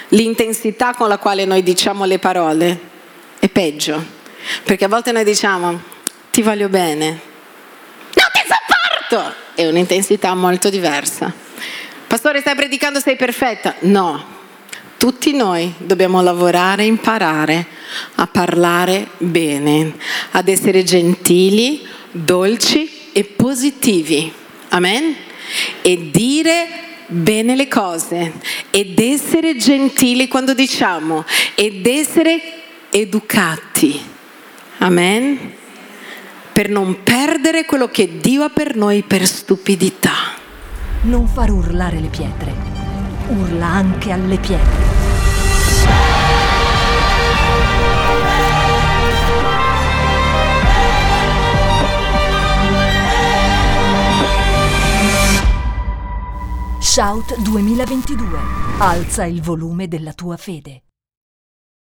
[0.09, 2.79] l'intensità con la quale noi diciamo le parole
[3.37, 4.01] è peggio.
[4.63, 5.81] Perché a volte noi diciamo,
[6.31, 7.07] ti voglio bene.
[7.09, 9.35] Non ti sopporto!
[9.55, 11.31] È un'intensità molto diversa.
[12.07, 13.75] Pastore, stai predicando, sei perfetta?
[13.79, 14.32] No,
[15.03, 17.65] tutti noi dobbiamo lavorare e imparare
[18.15, 19.95] a parlare bene,
[20.31, 24.31] ad essere gentili, dolci e positivi.
[24.69, 25.13] Amen?
[25.81, 26.67] E dire
[27.07, 28.31] bene le cose
[28.69, 32.39] ed essere gentili quando diciamo ed essere
[32.89, 33.99] educati.
[34.77, 35.51] Amen?
[36.53, 40.39] Per non perdere quello che Dio ha per noi per stupidità.
[41.01, 42.72] Non far urlare le pietre,
[43.33, 44.91] urla anche alle pietre.
[56.79, 58.37] Shout 2022.
[58.77, 60.83] Alza il volume della tua fede.